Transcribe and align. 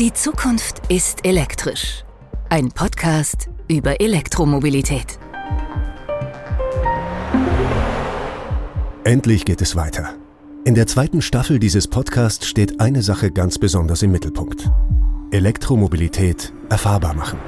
Die 0.00 0.14
Zukunft 0.14 0.80
ist 0.88 1.26
elektrisch. 1.26 2.04
Ein 2.48 2.70
Podcast 2.70 3.50
über 3.68 4.00
Elektromobilität. 4.00 5.18
Endlich 9.04 9.44
geht 9.44 9.60
es 9.60 9.76
weiter. 9.76 10.14
In 10.64 10.74
der 10.74 10.86
zweiten 10.86 11.20
Staffel 11.20 11.58
dieses 11.58 11.86
Podcasts 11.86 12.46
steht 12.46 12.80
eine 12.80 13.02
Sache 13.02 13.30
ganz 13.30 13.58
besonders 13.58 14.02
im 14.02 14.10
Mittelpunkt. 14.10 14.70
Elektromobilität 15.32 16.50
erfahrbar 16.70 17.12
machen. 17.12 17.38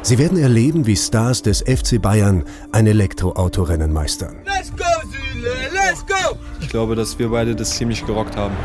Sie 0.00 0.16
werden 0.16 0.38
erleben, 0.38 0.86
wie 0.86 0.96
Stars 0.96 1.42
des 1.42 1.60
FC 1.60 2.00
Bayern 2.00 2.44
ein 2.72 2.86
Elektroautorennen 2.86 3.92
meistern. 3.92 4.36
Let's 4.46 4.70
go, 4.70 4.84
Süle, 5.10 5.52
let's 5.74 6.06
go! 6.06 6.38
Ich 6.62 6.70
glaube, 6.70 6.96
dass 6.96 7.18
wir 7.18 7.28
beide 7.28 7.54
das 7.54 7.76
ziemlich 7.76 8.06
gerockt 8.06 8.34
haben. 8.34 8.56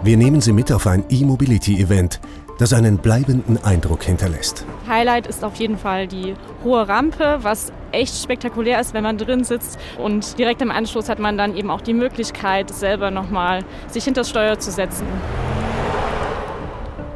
Wir 0.00 0.16
nehmen 0.16 0.40
Sie 0.40 0.52
mit 0.52 0.70
auf 0.70 0.86
ein 0.86 1.04
E-Mobility-Event, 1.10 2.20
das 2.58 2.72
einen 2.72 2.98
bleibenden 2.98 3.62
Eindruck 3.64 4.04
hinterlässt. 4.04 4.64
Highlight 4.86 5.26
ist 5.26 5.44
auf 5.44 5.56
jeden 5.56 5.76
Fall 5.76 6.06
die 6.06 6.34
hohe 6.62 6.86
Rampe, 6.86 7.38
was 7.42 7.72
echt 7.90 8.14
spektakulär 8.14 8.80
ist, 8.80 8.94
wenn 8.94 9.02
man 9.02 9.18
drin 9.18 9.42
sitzt. 9.42 9.76
Und 9.98 10.38
direkt 10.38 10.62
im 10.62 10.70
Anschluss 10.70 11.08
hat 11.08 11.18
man 11.18 11.36
dann 11.36 11.56
eben 11.56 11.68
auch 11.70 11.80
die 11.80 11.94
Möglichkeit, 11.94 12.70
selber 12.70 13.10
nochmal 13.10 13.64
sich 13.88 14.04
hinter 14.04 14.20
das 14.20 14.30
Steuer 14.30 14.60
zu 14.60 14.70
setzen. 14.70 15.04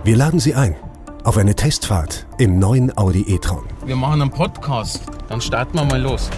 Wir 0.03 0.17
laden 0.17 0.41
Sie 0.41 0.55
ein 0.55 0.75
auf 1.23 1.37
eine 1.37 1.55
Testfahrt 1.55 2.27
im 2.39 2.59
neuen 2.59 2.97
Audi 2.99 3.23
e-tron. 3.33 3.63
Wir 3.85 3.95
machen 3.95 4.23
einen 4.23 4.31
Podcast, 4.31 5.03
dann 5.29 5.41
starten 5.41 5.79
wir 5.79 5.85
mal 5.85 6.01
los. 6.01 6.29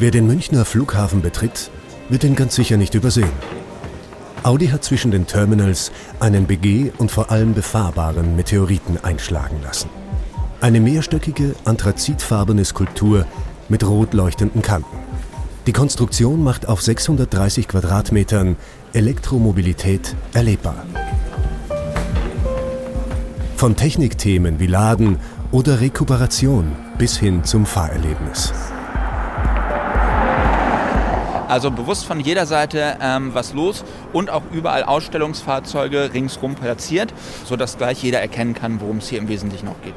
Wer 0.00 0.12
den 0.12 0.28
Münchner 0.28 0.64
Flughafen 0.64 1.22
betritt, 1.22 1.72
wird 2.08 2.22
ihn 2.22 2.36
ganz 2.36 2.54
sicher 2.54 2.76
nicht 2.76 2.94
übersehen. 2.94 3.32
Audi 4.44 4.68
hat 4.68 4.84
zwischen 4.84 5.10
den 5.10 5.26
Terminals 5.26 5.90
einen 6.20 6.46
BG 6.46 6.92
und 6.98 7.10
vor 7.10 7.32
allem 7.32 7.52
befahrbaren 7.52 8.36
Meteoriten 8.36 9.02
einschlagen 9.02 9.60
lassen. 9.60 9.90
Eine 10.60 10.78
mehrstöckige, 10.78 11.56
anthrazitfarbene 11.64 12.64
Skulptur 12.64 13.26
mit 13.68 13.84
rot 13.84 14.14
leuchtenden 14.14 14.62
Kanten. 14.62 14.96
Die 15.66 15.72
Konstruktion 15.72 16.44
macht 16.44 16.68
auf 16.68 16.80
630 16.80 17.66
Quadratmetern 17.66 18.54
Elektromobilität 18.92 20.14
erlebbar. 20.32 20.86
Von 23.56 23.74
Technikthemen 23.74 24.60
wie 24.60 24.68
Laden 24.68 25.18
oder 25.50 25.80
Rekuperation 25.80 26.76
bis 26.98 27.16
hin 27.16 27.42
zum 27.42 27.66
Fahrerlebnis. 27.66 28.52
Also 31.48 31.70
bewusst 31.70 32.04
von 32.04 32.20
jeder 32.20 32.46
Seite 32.46 32.98
ähm, 33.00 33.30
was 33.32 33.54
los 33.54 33.84
und 34.12 34.30
auch 34.30 34.42
überall 34.52 34.84
Ausstellungsfahrzeuge 34.84 36.10
ringsrum 36.12 36.54
platziert, 36.54 37.12
sodass 37.44 37.78
gleich 37.78 38.02
jeder 38.02 38.20
erkennen 38.20 38.54
kann, 38.54 38.80
worum 38.80 38.98
es 38.98 39.08
hier 39.08 39.18
im 39.18 39.28
Wesentlichen 39.28 39.66
noch 39.66 39.80
geht. 39.82 39.94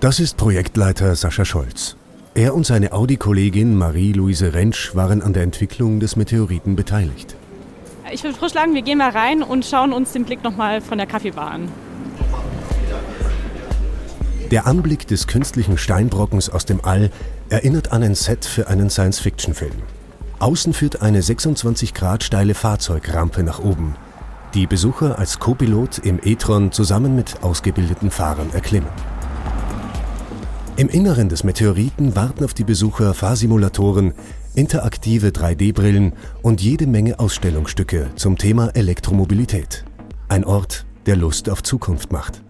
Das 0.00 0.20
ist 0.20 0.36
Projektleiter 0.36 1.14
Sascha 1.14 1.44
Scholz. 1.44 1.96
Er 2.34 2.54
und 2.54 2.66
seine 2.66 2.92
Audi-Kollegin 2.92 3.76
Marie-Louise 3.76 4.52
Rentsch 4.54 4.94
waren 4.94 5.22
an 5.22 5.32
der 5.32 5.44
Entwicklung 5.44 5.98
des 5.98 6.16
Meteoriten 6.16 6.76
beteiligt. 6.76 7.36
Ich 8.12 8.22
würde 8.24 8.36
vorschlagen, 8.36 8.74
wir 8.74 8.82
gehen 8.82 8.98
mal 8.98 9.10
rein 9.10 9.42
und 9.42 9.64
schauen 9.64 9.92
uns 9.92 10.12
den 10.12 10.24
Blick 10.24 10.42
nochmal 10.42 10.80
von 10.80 10.98
der 10.98 11.06
Kaffeebar 11.06 11.50
an. 11.50 11.68
Der 14.50 14.66
Anblick 14.66 15.06
des 15.06 15.26
künstlichen 15.26 15.76
Steinbrockens 15.76 16.48
aus 16.48 16.64
dem 16.64 16.82
All 16.84 17.10
erinnert 17.50 17.92
an 17.92 18.02
ein 18.02 18.14
Set 18.14 18.44
für 18.44 18.68
einen 18.68 18.88
Science-Fiction-Film. 18.88 19.97
Außen 20.40 20.72
führt 20.72 21.02
eine 21.02 21.20
26 21.20 21.94
Grad 21.94 22.22
steile 22.22 22.54
Fahrzeugrampe 22.54 23.42
nach 23.42 23.58
oben, 23.58 23.96
die 24.54 24.68
Besucher 24.68 25.18
als 25.18 25.40
Co-Pilot 25.40 25.98
im 25.98 26.20
e-tron 26.22 26.70
zusammen 26.70 27.16
mit 27.16 27.42
ausgebildeten 27.42 28.12
Fahrern 28.12 28.50
erklimmen. 28.52 28.90
Im 30.76 30.88
Inneren 30.88 31.28
des 31.28 31.42
Meteoriten 31.42 32.14
warten 32.14 32.44
auf 32.44 32.54
die 32.54 32.62
Besucher 32.62 33.14
Fahrsimulatoren, 33.14 34.14
interaktive 34.54 35.30
3D-Brillen 35.30 36.12
und 36.42 36.60
jede 36.60 36.86
Menge 36.86 37.18
Ausstellungsstücke 37.18 38.10
zum 38.14 38.38
Thema 38.38 38.68
Elektromobilität. 38.74 39.84
Ein 40.28 40.44
Ort, 40.44 40.86
der 41.06 41.16
Lust 41.16 41.50
auf 41.50 41.64
Zukunft 41.64 42.12
macht. 42.12 42.42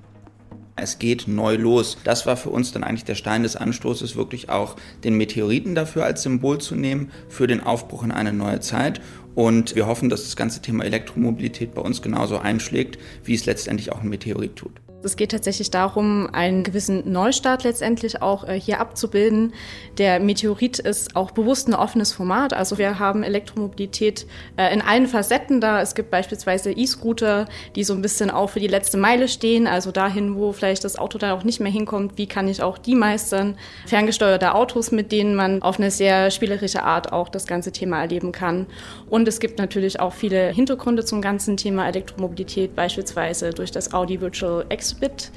Es 0.81 0.99
geht 0.99 1.29
neu 1.29 1.57
los. 1.57 1.99
Das 2.05 2.27
war 2.27 2.37
für 2.37 2.51
uns 2.51 2.73
dann 2.73 2.85
eigentlich 2.85 3.05
der 3.05 3.15
Stein 3.15 3.43
des 3.43 3.57
Anstoßes, 3.57 4.17
wirklich 4.17 4.49
auch 4.49 4.77
den 5.05 5.17
Meteoriten 5.17 5.75
dafür 5.75 6.05
als 6.05 6.23
Symbol 6.23 6.59
zu 6.59 6.75
nehmen, 6.75 7.11
für 7.29 7.47
den 7.47 7.63
Aufbruch 7.63 8.03
in 8.03 8.13
eine 8.13 8.33
neue 8.33 8.61
Zeit. 8.61 9.01
Und 9.35 9.77
wir 9.77 9.87
hoffen, 9.87 10.09
dass 10.09 10.25
das 10.25 10.37
ganze 10.37 10.63
Thema 10.63 10.85
Elektromobilität 10.85 11.75
bei 11.75 11.83
uns 11.83 12.03
genauso 12.03 12.39
einschlägt, 12.39 12.99
wie 13.25 13.35
es 13.35 13.47
letztendlich 13.47 13.93
auch 13.93 14.03
ein 14.03 14.09
Meteorit 14.09 14.57
tut. 14.57 14.81
Es 15.01 15.15
geht 15.15 15.31
tatsächlich 15.31 15.71
darum, 15.71 16.29
einen 16.33 16.65
gewissen 16.65 17.13
Neustart 17.13 17.63
letztendlich 17.63 18.21
auch 18.21 18.43
äh, 18.49 18.59
hier 18.59 18.81
abzubilden. 18.81 19.55
Der 19.97 20.19
Meteorit 20.19 20.81
ist 20.81 21.15
auch 21.15 21.31
bewusst 21.31 21.69
ein 21.69 21.75
offenes 21.75 22.13
Format. 22.13 22.53
Also 22.53 22.79
wir 22.79 22.99
haben 22.99 23.23
Elektromobilität 23.23 24.27
äh, 24.57 24.75
in 24.75 24.83
allen 24.83 25.07
Facetten 25.07 25.61
da. 25.61 25.81
Es 25.81 25.95
gibt 25.95 26.11
beispielsweise 26.11 26.73
E-Scooter, 26.73 27.47
die 27.77 27.85
so 27.85 27.95
ein 27.95 28.03
bisschen 28.03 28.29
auch 28.29 28.51
für 28.51 28.59
die 28.59 28.67
letzte 28.67 28.97
Meile 28.97 29.29
stehen, 29.29 29.69
also 29.69 29.93
dahin, 29.93 30.35
wo 30.35 30.51
vielleicht 30.53 30.83
das 30.83 30.99
Auto 30.99 31.17
dann 31.17 31.31
auch 31.31 31.45
nicht 31.45 31.61
mehr 31.61 31.71
hinkommt. 31.71 32.19
Wie 32.19 32.27
kann 32.27 32.49
ich 32.49 32.61
auch 32.61 32.77
die 32.77 32.97
meistern? 32.97 33.57
Ferngesteuerte 33.87 34.53
Autos, 34.53 34.91
mit 34.91 35.13
denen 35.13 35.37
man 35.37 35.63
auf 35.63 35.79
eine 35.79 35.93
sehr 35.93 36.33
spielerische 36.33 36.83
Art 36.83 37.13
auch 37.13 37.29
das 37.29 37.47
ganze 37.47 37.71
Thema 37.71 38.01
erleben 38.01 38.33
kann. 38.33 38.67
Und 39.09 39.29
es 39.29 39.39
gibt 39.39 39.61
natürlich 39.61 40.01
auch 40.01 40.13
viele 40.13 40.49
Hintergründe 40.49 41.05
zum 41.05 41.23
ganzen 41.23 41.57
Thema 41.57 41.87
Elektromobilität, 41.87 42.75
beispielsweise 42.75 43.51
durch 43.51 43.71
das 43.71 43.95
Audi 43.95 44.21
Virtual 44.21 44.67
X 44.69 44.88
Exhibit. 44.89 45.31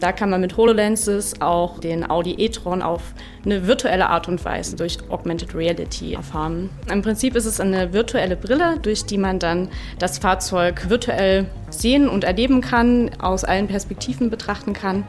Da 0.00 0.12
kann 0.12 0.30
man 0.30 0.40
mit 0.40 0.56
HoloLenses 0.56 1.40
auch 1.40 1.80
den 1.80 2.08
Audi 2.08 2.34
e-tron 2.38 2.82
auf 2.82 3.02
eine 3.44 3.66
virtuelle 3.66 4.08
Art 4.08 4.28
und 4.28 4.44
Weise 4.44 4.76
durch 4.76 4.98
Augmented 5.08 5.56
Reality 5.56 6.14
erfahren. 6.14 6.70
Im 6.92 7.02
Prinzip 7.02 7.34
ist 7.34 7.46
es 7.46 7.58
eine 7.58 7.92
virtuelle 7.92 8.36
Brille, 8.36 8.78
durch 8.80 9.06
die 9.06 9.18
man 9.18 9.40
dann 9.40 9.68
das 9.98 10.18
Fahrzeug 10.18 10.88
virtuell 10.88 11.46
sehen 11.70 12.08
und 12.08 12.22
erleben 12.22 12.60
kann, 12.60 13.10
aus 13.18 13.42
allen 13.42 13.66
Perspektiven 13.66 14.30
betrachten 14.30 14.72
kann. 14.72 15.02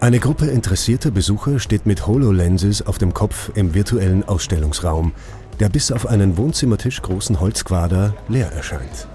Eine 0.00 0.18
Gruppe 0.18 0.46
interessierter 0.46 1.12
Besucher 1.12 1.60
steht 1.60 1.86
mit 1.86 2.08
HoloLenses 2.08 2.84
auf 2.86 2.98
dem 2.98 3.14
Kopf 3.14 3.52
im 3.54 3.74
virtuellen 3.74 4.26
Ausstellungsraum, 4.26 5.12
der 5.60 5.68
bis 5.68 5.92
auf 5.92 6.06
einen 6.06 6.36
Wohnzimmertisch 6.36 7.02
großen 7.02 7.38
Holzquader 7.38 8.14
leer 8.28 8.50
erscheint. 8.52 9.08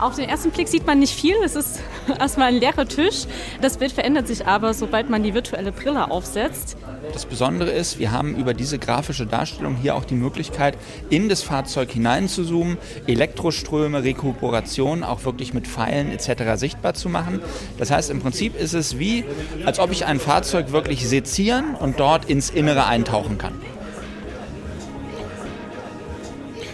Auf 0.00 0.16
den 0.16 0.28
ersten 0.28 0.50
Blick 0.50 0.66
sieht 0.66 0.86
man 0.86 0.98
nicht 0.98 1.14
viel. 1.14 1.36
Es 1.44 1.54
ist 1.54 1.80
erstmal 2.18 2.48
ein 2.48 2.56
leerer 2.56 2.86
Tisch. 2.86 3.26
Das 3.60 3.76
Bild 3.76 3.92
verändert 3.92 4.26
sich 4.26 4.46
aber, 4.46 4.74
sobald 4.74 5.08
man 5.08 5.22
die 5.22 5.34
virtuelle 5.34 5.70
Brille 5.70 6.10
aufsetzt. 6.10 6.76
Das 7.12 7.26
Besondere 7.26 7.70
ist, 7.70 8.00
wir 8.00 8.10
haben 8.10 8.34
über 8.34 8.54
diese 8.54 8.78
grafische 8.78 9.24
Darstellung 9.24 9.76
hier 9.76 9.94
auch 9.94 10.04
die 10.04 10.16
Möglichkeit, 10.16 10.76
in 11.10 11.28
das 11.28 11.42
Fahrzeug 11.42 11.92
hineinzuzoomen, 11.92 12.76
Elektroströme, 13.06 14.02
Rekuperation 14.02 15.04
auch 15.04 15.24
wirklich 15.24 15.54
mit 15.54 15.68
Pfeilen 15.68 16.10
etc. 16.10 16.58
sichtbar 16.58 16.94
zu 16.94 17.08
machen. 17.08 17.40
Das 17.78 17.92
heißt, 17.92 18.10
im 18.10 18.20
Prinzip 18.20 18.60
ist 18.60 18.74
es 18.74 18.98
wie, 18.98 19.24
als 19.64 19.78
ob 19.78 19.92
ich 19.92 20.06
ein 20.06 20.18
Fahrzeug 20.18 20.72
wirklich 20.72 21.08
sezieren 21.08 21.76
und 21.78 22.00
dort 22.00 22.24
ins 22.24 22.50
Innere 22.50 22.86
eintauchen 22.86 23.38
kann. 23.38 23.54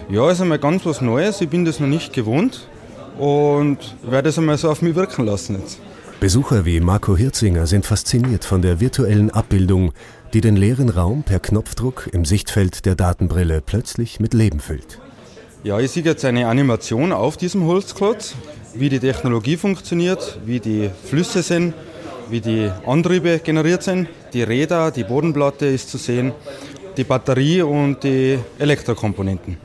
Ja, 0.09 0.31
ist 0.31 0.41
einmal 0.41 0.59
ganz 0.59 0.87
was 0.87 1.03
Neues. 1.03 1.41
Ich 1.41 1.51
bin 1.51 1.65
das 1.65 1.81
noch 1.81 1.87
nicht 1.87 2.13
gewohnt 2.13 2.70
und 3.21 3.79
werde 4.03 4.31
es 4.31 4.39
einmal 4.39 4.57
so 4.57 4.71
auf 4.71 4.81
mich 4.81 4.95
wirken 4.95 5.27
lassen 5.27 5.61
jetzt. 5.61 5.79
Besucher 6.21 6.65
wie 6.65 6.81
Marco 6.81 7.17
Hirzinger 7.17 7.67
sind 7.67 7.85
fasziniert 7.87 8.45
von 8.45 8.63
der 8.63 8.81
virtuellen 8.81 9.31
Abbildung, 9.31 9.93
die 10.33 10.41
den 10.41 10.57
leeren 10.57 10.89
Raum 10.89 11.23
per 11.23 11.39
Knopfdruck 11.39 12.09
im 12.13 12.25
Sichtfeld 12.25 12.87
der 12.87 12.95
Datenbrille 12.95 13.63
plötzlich 13.65 14.21
mit 14.21 14.33
Leben 14.33 14.61
füllt. 14.61 14.99
Ja, 15.63 15.79
ich 15.79 15.91
sehe 15.91 16.03
jetzt 16.03 16.25
eine 16.25 16.47
Animation 16.47 17.13
auf 17.13 17.37
diesem 17.37 17.67
Holzklotz, 17.67 18.35
wie 18.75 18.89
die 18.89 19.01
Technologie 19.01 19.59
funktioniert, 19.59 20.39
wie 20.47 20.61
die 20.61 20.91
Flüsse 21.05 21.43
sind, 21.43 21.75
wie 22.31 22.41
die 22.41 22.71
Antriebe 22.87 23.41
generiert 23.45 23.83
sind. 23.83 24.09
Die 24.33 24.43
Räder, 24.43 24.91
die 24.91 25.05
Bodenplatte 25.05 25.67
ist 25.67 25.91
zu 25.91 25.99
sehen, 25.99 26.33
die 26.97 27.05
Batterie 27.05 27.63
und 27.63 28.03
die 28.03 28.39
Elektrokomponenten. 28.59 29.59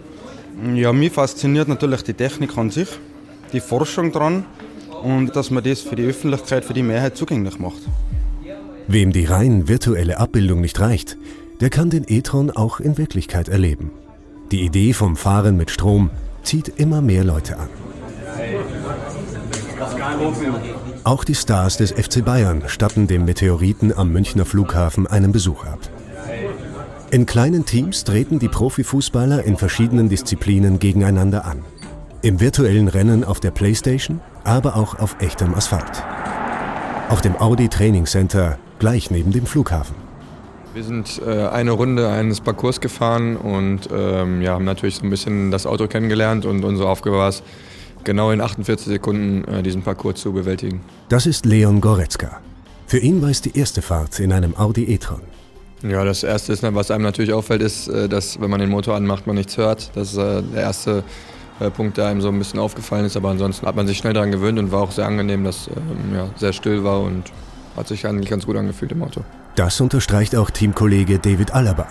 Ja, 0.74 0.92
mich 0.92 1.14
fasziniert 1.14 1.70
natürlich 1.70 2.02
die 2.02 2.14
Technik 2.14 2.58
an 2.58 2.70
sich 2.70 2.90
die 3.54 3.60
Forschung 3.60 4.12
dran 4.12 4.46
und 5.04 5.36
dass 5.36 5.52
man 5.52 5.64
das 5.64 5.82
für 5.82 5.96
die 5.96 6.06
Öffentlichkeit, 6.06 6.66
für 6.66 6.74
die 6.74 6.84
Mehrheit 6.84 7.18
zugänglich 7.18 7.60
macht. 7.60 7.82
Wem 8.88 9.12
die 9.12 9.26
rein 9.26 9.68
virtuelle 9.68 10.20
Abbildung 10.20 10.62
nicht 10.62 10.80
reicht, 10.80 11.18
der 11.60 11.70
kann 11.70 11.90
den 11.90 12.06
e-tron 12.08 12.52
auch 12.52 12.80
in 12.80 12.98
Wirklichkeit 12.98 13.50
erleben. 13.50 13.92
Die 14.52 14.62
Idee 14.62 14.94
vom 14.94 15.16
Fahren 15.16 15.58
mit 15.58 15.72
Strom 15.72 16.12
zieht 16.44 16.68
immer 16.78 17.02
mehr 17.02 17.24
Leute 17.24 17.58
an. 17.58 17.70
Auch 21.04 21.24
die 21.24 21.36
Stars 21.36 21.78
des 21.78 21.92
FC 21.92 22.24
Bayern 22.24 22.64
statten 22.68 23.08
dem 23.08 23.26
Meteoriten 23.26 23.94
am 23.96 24.12
Münchner 24.12 24.46
Flughafen 24.46 25.08
einen 25.08 25.32
Besuch 25.32 25.66
ab. 25.66 25.80
In 27.12 27.26
kleinen 27.26 27.66
Teams 27.66 28.04
treten 28.04 28.40
die 28.40 28.48
Profifußballer 28.50 29.44
in 29.44 29.58
verschiedenen 29.58 30.10
Disziplinen 30.10 30.80
gegeneinander 30.80 31.46
an. 31.46 31.64
Im 32.26 32.40
virtuellen 32.40 32.88
Rennen 32.88 33.24
auf 33.24 33.40
der 33.40 33.52
Playstation, 33.52 34.20
aber 34.44 34.78
auch 34.78 34.98
auf 34.98 35.16
echtem 35.20 35.54
Asphalt. 35.54 36.04
Auf 37.10 37.22
dem 37.22 37.40
Audi 37.40 37.70
Training 37.70 38.08
Center 38.08 38.58
gleich 38.80 39.12
neben 39.12 39.32
dem 39.32 39.46
Flughafen. 39.46 39.96
Wir 40.74 40.84
sind 40.84 41.22
äh, 41.24 41.46
eine 41.50 41.70
Runde 41.70 42.10
eines 42.10 42.42
Parcours 42.42 42.82
gefahren 42.82 43.38
und 43.38 43.90
ähm, 43.94 44.42
ja, 44.42 44.54
haben 44.54 44.66
natürlich 44.66 44.96
so 44.96 45.04
ein 45.04 45.12
bisschen 45.12 45.52
das 45.52 45.68
Auto 45.68 45.86
kennengelernt 45.86 46.48
und 46.48 46.66
unsere 46.66 46.90
Aufgabe 46.90 47.18
war 47.18 47.30
es, 47.30 47.44
genau 48.04 48.32
in 48.32 48.42
48 48.42 48.88
Sekunden 48.88 49.44
äh, 49.48 49.62
diesen 49.62 49.84
Parcours 49.84 50.20
zu 50.20 50.34
bewältigen. 50.34 50.82
Das 51.10 51.28
ist 51.28 51.46
Leon 51.46 51.80
Goretzka. 51.80 52.42
Für 52.88 52.98
ihn 52.98 53.22
war 53.22 53.30
es 53.30 53.44
die 53.44 53.56
erste 53.56 53.84
Fahrt 53.84 54.20
in 54.20 54.34
einem 54.34 54.56
Audi 54.58 54.86
e-tron. 54.86 55.22
Ja, 55.84 56.04
das 56.04 56.24
Erste, 56.24 56.54
ist, 56.54 56.64
was 56.64 56.90
einem 56.90 57.04
natürlich 57.04 57.34
auffällt, 57.34 57.62
ist, 57.62 57.88
äh, 57.88 58.10
dass 58.10 58.42
wenn 58.42 58.50
man 58.50 58.62
den 58.62 58.72
Motor 58.72 58.96
anmacht, 58.96 59.28
man 59.28 59.36
nichts 59.36 59.58
hört. 59.58 59.92
Das 59.94 60.14
ist 60.14 60.18
äh, 60.18 60.42
der 60.42 60.62
erste 60.64 61.04
Punkt, 61.76 61.98
der 61.98 62.08
einem 62.08 62.22
so 62.22 62.28
ein 62.30 62.38
bisschen 62.38 62.60
aufgefallen 62.60 63.06
ist. 63.06 63.16
Aber 63.18 63.30
ansonsten 63.30 63.66
hat 63.66 63.76
man 63.76 63.88
sich 63.88 63.98
schnell 63.98 64.14
daran 64.14 64.32
gewöhnt 64.32 64.60
und 64.60 64.72
war 64.72 64.82
auch 64.82 64.92
sehr 64.92 65.06
angenehm, 65.06 65.44
dass 65.44 65.68
ähm, 65.68 66.16
ja, 66.16 66.28
sehr 66.36 66.54
still 66.54 66.84
war 66.84 67.02
und 67.02 67.32
hat 67.78 67.88
sich 67.88 68.06
eigentlich 68.06 68.30
ganz 68.30 68.46
gut 68.46 68.56
angefühlt 68.56 68.92
im 68.92 69.04
Auto. 69.04 69.22
Das 69.56 69.80
unterstreicht 69.80 70.36
auch 70.36 70.50
Teamkollege 70.50 71.20
David 71.20 71.54
Alaba. 71.54 71.88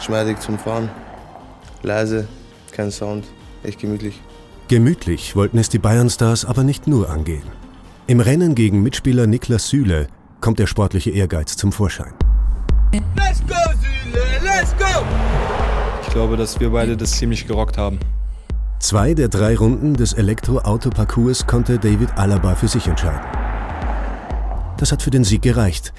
Schmeidig 0.00 0.40
zum 0.40 0.58
Fahren, 0.58 0.88
leise, 1.82 2.28
kein 2.70 2.90
Sound, 2.90 3.24
echt 3.64 3.80
gemütlich. 3.80 4.20
Gemütlich 4.68 5.34
wollten 5.34 5.58
es 5.58 5.68
die 5.68 5.78
Bayern 5.78 6.10
Stars 6.10 6.44
aber 6.44 6.62
nicht 6.62 6.86
nur 6.86 7.10
angehen. 7.10 7.42
Im 8.06 8.20
Rennen 8.20 8.54
gegen 8.54 8.82
Mitspieler 8.82 9.26
Niklas 9.26 9.68
Süle 9.68 10.06
kommt 10.40 10.58
der 10.58 10.66
sportliche 10.66 11.10
Ehrgeiz 11.10 11.56
zum 11.56 11.72
Vorschein. 11.72 12.12
Let's 12.92 13.40
go, 13.40 13.54
Süle, 13.82 14.24
let's 14.42 14.76
go! 14.76 15.04
Ich 16.02 16.08
glaube, 16.10 16.36
dass 16.36 16.58
wir 16.60 16.70
beide 16.70 16.96
das 16.96 17.12
ziemlich 17.12 17.46
gerockt 17.46 17.76
haben. 17.76 17.98
Zwei 18.80 19.12
der 19.12 19.28
drei 19.28 19.56
Runden 19.56 19.94
des 19.94 20.12
Elektro-Auto-Parcours 20.12 21.48
konnte 21.48 21.78
David 21.80 22.16
Alaba 22.16 22.54
für 22.54 22.68
sich 22.68 22.86
entscheiden. 22.86 23.20
Das 24.76 24.92
hat 24.92 25.02
für 25.02 25.10
den 25.10 25.24
Sieg 25.24 25.42
gereicht, 25.42 25.92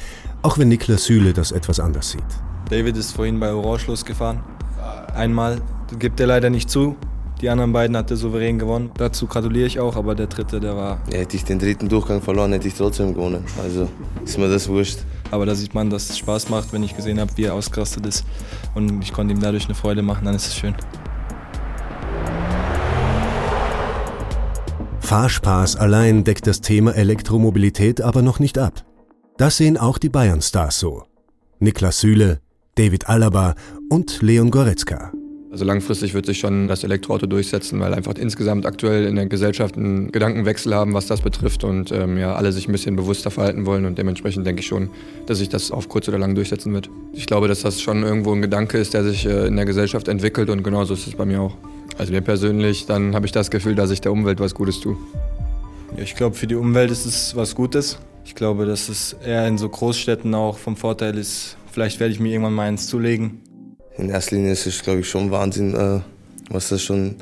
auch 0.44 0.58
wenn 0.58 0.70
Niklas 0.70 1.04
Süle 1.04 1.34
das 1.34 1.52
etwas 1.52 1.82
anders 1.82 2.12
sieht. 2.12 2.24
David 2.70 2.96
ist 2.96 3.12
vorhin 3.12 3.38
bei 3.38 3.54
Orange 3.54 3.88
losgefahren. 3.88 4.40
Einmal 5.14 5.60
gibt 6.00 6.22
er 6.22 6.28
leider 6.28 6.50
nicht 6.50 6.70
zu. 6.70 6.96
Die 7.42 7.50
anderen 7.50 7.74
beiden 7.74 7.98
hat 7.98 8.12
er 8.12 8.18
souverän 8.18 8.58
gewonnen. 8.58 8.92
Dazu 8.98 9.28
gratuliere 9.28 9.68
ich 9.68 9.80
auch, 9.82 9.98
aber 9.98 10.16
der 10.16 10.28
dritte, 10.28 10.62
der 10.62 10.78
war. 10.78 11.00
Ja, 11.12 11.20
hätte 11.20 11.36
ich 11.36 11.44
den 11.44 11.60
dritten 11.60 11.90
Durchgang 11.90 12.22
verloren, 12.22 12.54
hätte 12.54 12.70
ich 12.70 12.76
trotzdem 12.76 13.14
gewonnen. 13.14 13.44
Also 13.62 13.90
ist 14.24 14.38
mir 14.38 14.50
das 14.50 14.70
wurscht. 14.70 15.00
Aber 15.32 15.46
da 15.46 15.54
sieht 15.54 15.74
man, 15.74 15.90
dass 15.90 16.10
es 16.10 16.18
Spaß 16.18 16.48
macht, 16.50 16.72
wenn 16.72 16.84
ich 16.84 16.96
gesehen 16.96 17.20
habe, 17.20 17.32
wie 17.36 17.44
er 17.44 17.56
ausgerastet 17.56 18.06
ist. 18.06 18.26
Und 18.74 19.02
ich 19.02 19.12
konnte 19.12 19.34
ihm 19.34 19.42
dadurch 19.42 19.66
eine 19.66 19.76
Freude 19.76 20.02
machen, 20.02 20.24
dann 20.24 20.36
ist 20.36 20.48
es 20.48 20.56
schön. 20.56 20.76
Fahrspaß 25.10 25.76
allein 25.76 26.24
deckt 26.24 26.46
das 26.46 26.62
Thema 26.62 26.92
Elektromobilität 26.92 28.00
aber 28.00 28.22
noch 28.22 28.38
nicht 28.38 28.60
ab. 28.60 28.86
Das 29.38 29.58
sehen 29.58 29.76
auch 29.76 29.98
die 29.98 30.08
Bayern-Stars 30.08 30.78
so. 30.80 31.02
Niklas 31.58 32.02
Süle, 32.02 32.42
David 32.76 33.10
Alaba 33.10 33.56
und 33.90 34.22
Leon 34.22 34.52
Goretzka. 34.52 35.12
Also 35.52 35.66
langfristig 35.66 36.14
wird 36.14 36.28
sich 36.28 36.38
schon 36.38 36.68
das 36.68 36.84
Elektroauto 36.84 37.26
durchsetzen, 37.26 37.80
weil 37.80 37.96
einfach 37.96 38.14
insgesamt 38.20 38.68
aktuell 38.68 39.06
in 39.08 39.16
der 39.16 39.26
Gesellschaft 39.26 39.78
einen 39.78 40.12
Gedankenwechsel 40.12 40.76
haben, 40.76 40.94
was 40.94 41.08
das 41.08 41.22
betrifft 41.22 41.64
und 41.64 41.92
ähm, 41.92 42.20
ja, 42.20 42.36
alle 42.36 42.52
sich 42.52 42.70
ein 42.70 42.72
bisschen 42.72 42.96
bewusster 42.96 43.32
verhalten 43.32 43.66
wollen 43.66 43.86
und 43.86 43.98
dementsprechend 43.98 44.46
denke 44.46 44.62
ich 44.62 44.68
schon, 44.68 44.92
dass 45.26 45.40
sich 45.40 45.50
das 45.50 45.72
auf 45.72 45.90
kurz 45.90 46.08
oder 46.08 46.20
lang 46.20 46.36
durchsetzen 46.36 46.72
wird. 46.72 46.92
Ich 47.14 47.26
glaube, 47.26 47.48
dass 47.48 47.62
das 47.62 47.82
schon 47.82 48.04
irgendwo 48.04 48.32
ein 48.32 48.44
Gedanke 48.44 48.78
ist, 48.78 48.94
der 48.94 49.04
sich 49.04 49.26
äh, 49.26 49.48
in 49.48 49.56
der 49.56 49.66
Gesellschaft 49.66 50.08
entwickelt 50.08 50.52
und 50.52 50.62
genauso 50.62 50.94
ist 50.94 51.08
es 51.08 51.16
bei 51.16 51.26
mir 51.26 51.42
auch. 51.42 51.58
Also 52.00 52.12
mir 52.12 52.22
persönlich, 52.22 52.88
dann 52.88 53.14
habe 53.14 53.28
ich 53.28 53.32
das 53.32 53.52
Gefühl, 53.52 53.76
dass 53.76 53.92
ich 53.92 54.02
der 54.02 54.12
Umwelt 54.12 54.40
was 54.40 54.56
Gutes 54.56 54.80
tue. 54.80 54.98
Ja, 55.96 56.02
ich 56.02 56.16
glaube, 56.16 56.36
für 56.36 56.48
die 56.48 56.56
Umwelt 56.56 56.90
ist 56.90 57.06
es 57.06 57.36
was 57.36 57.54
Gutes. 57.54 58.00
Ich 58.26 58.34
glaube, 58.34 58.66
dass 58.66 58.90
es 58.90 59.16
eher 59.24 59.48
in 59.48 59.60
so 59.60 59.70
Großstädten 59.70 60.34
auch 60.34 60.58
vom 60.58 60.76
Vorteil 60.76 61.18
ist. 61.18 61.58
Vielleicht 61.72 62.00
werde 62.00 62.14
ich 62.14 62.20
mir 62.20 62.32
irgendwann 62.32 62.54
mal 62.54 62.68
eins 62.68 62.88
zulegen 62.88 63.42
in 64.00 64.10
erster 64.10 64.36
Linie 64.36 64.54
ist 64.54 64.66
es, 64.66 64.82
glaube 64.82 65.02
ich, 65.02 65.10
schon 65.10 65.30
Wahnsinn, 65.32 65.76
äh, 65.76 66.00
was 66.50 66.70
das 66.70 66.82
schon 66.82 67.16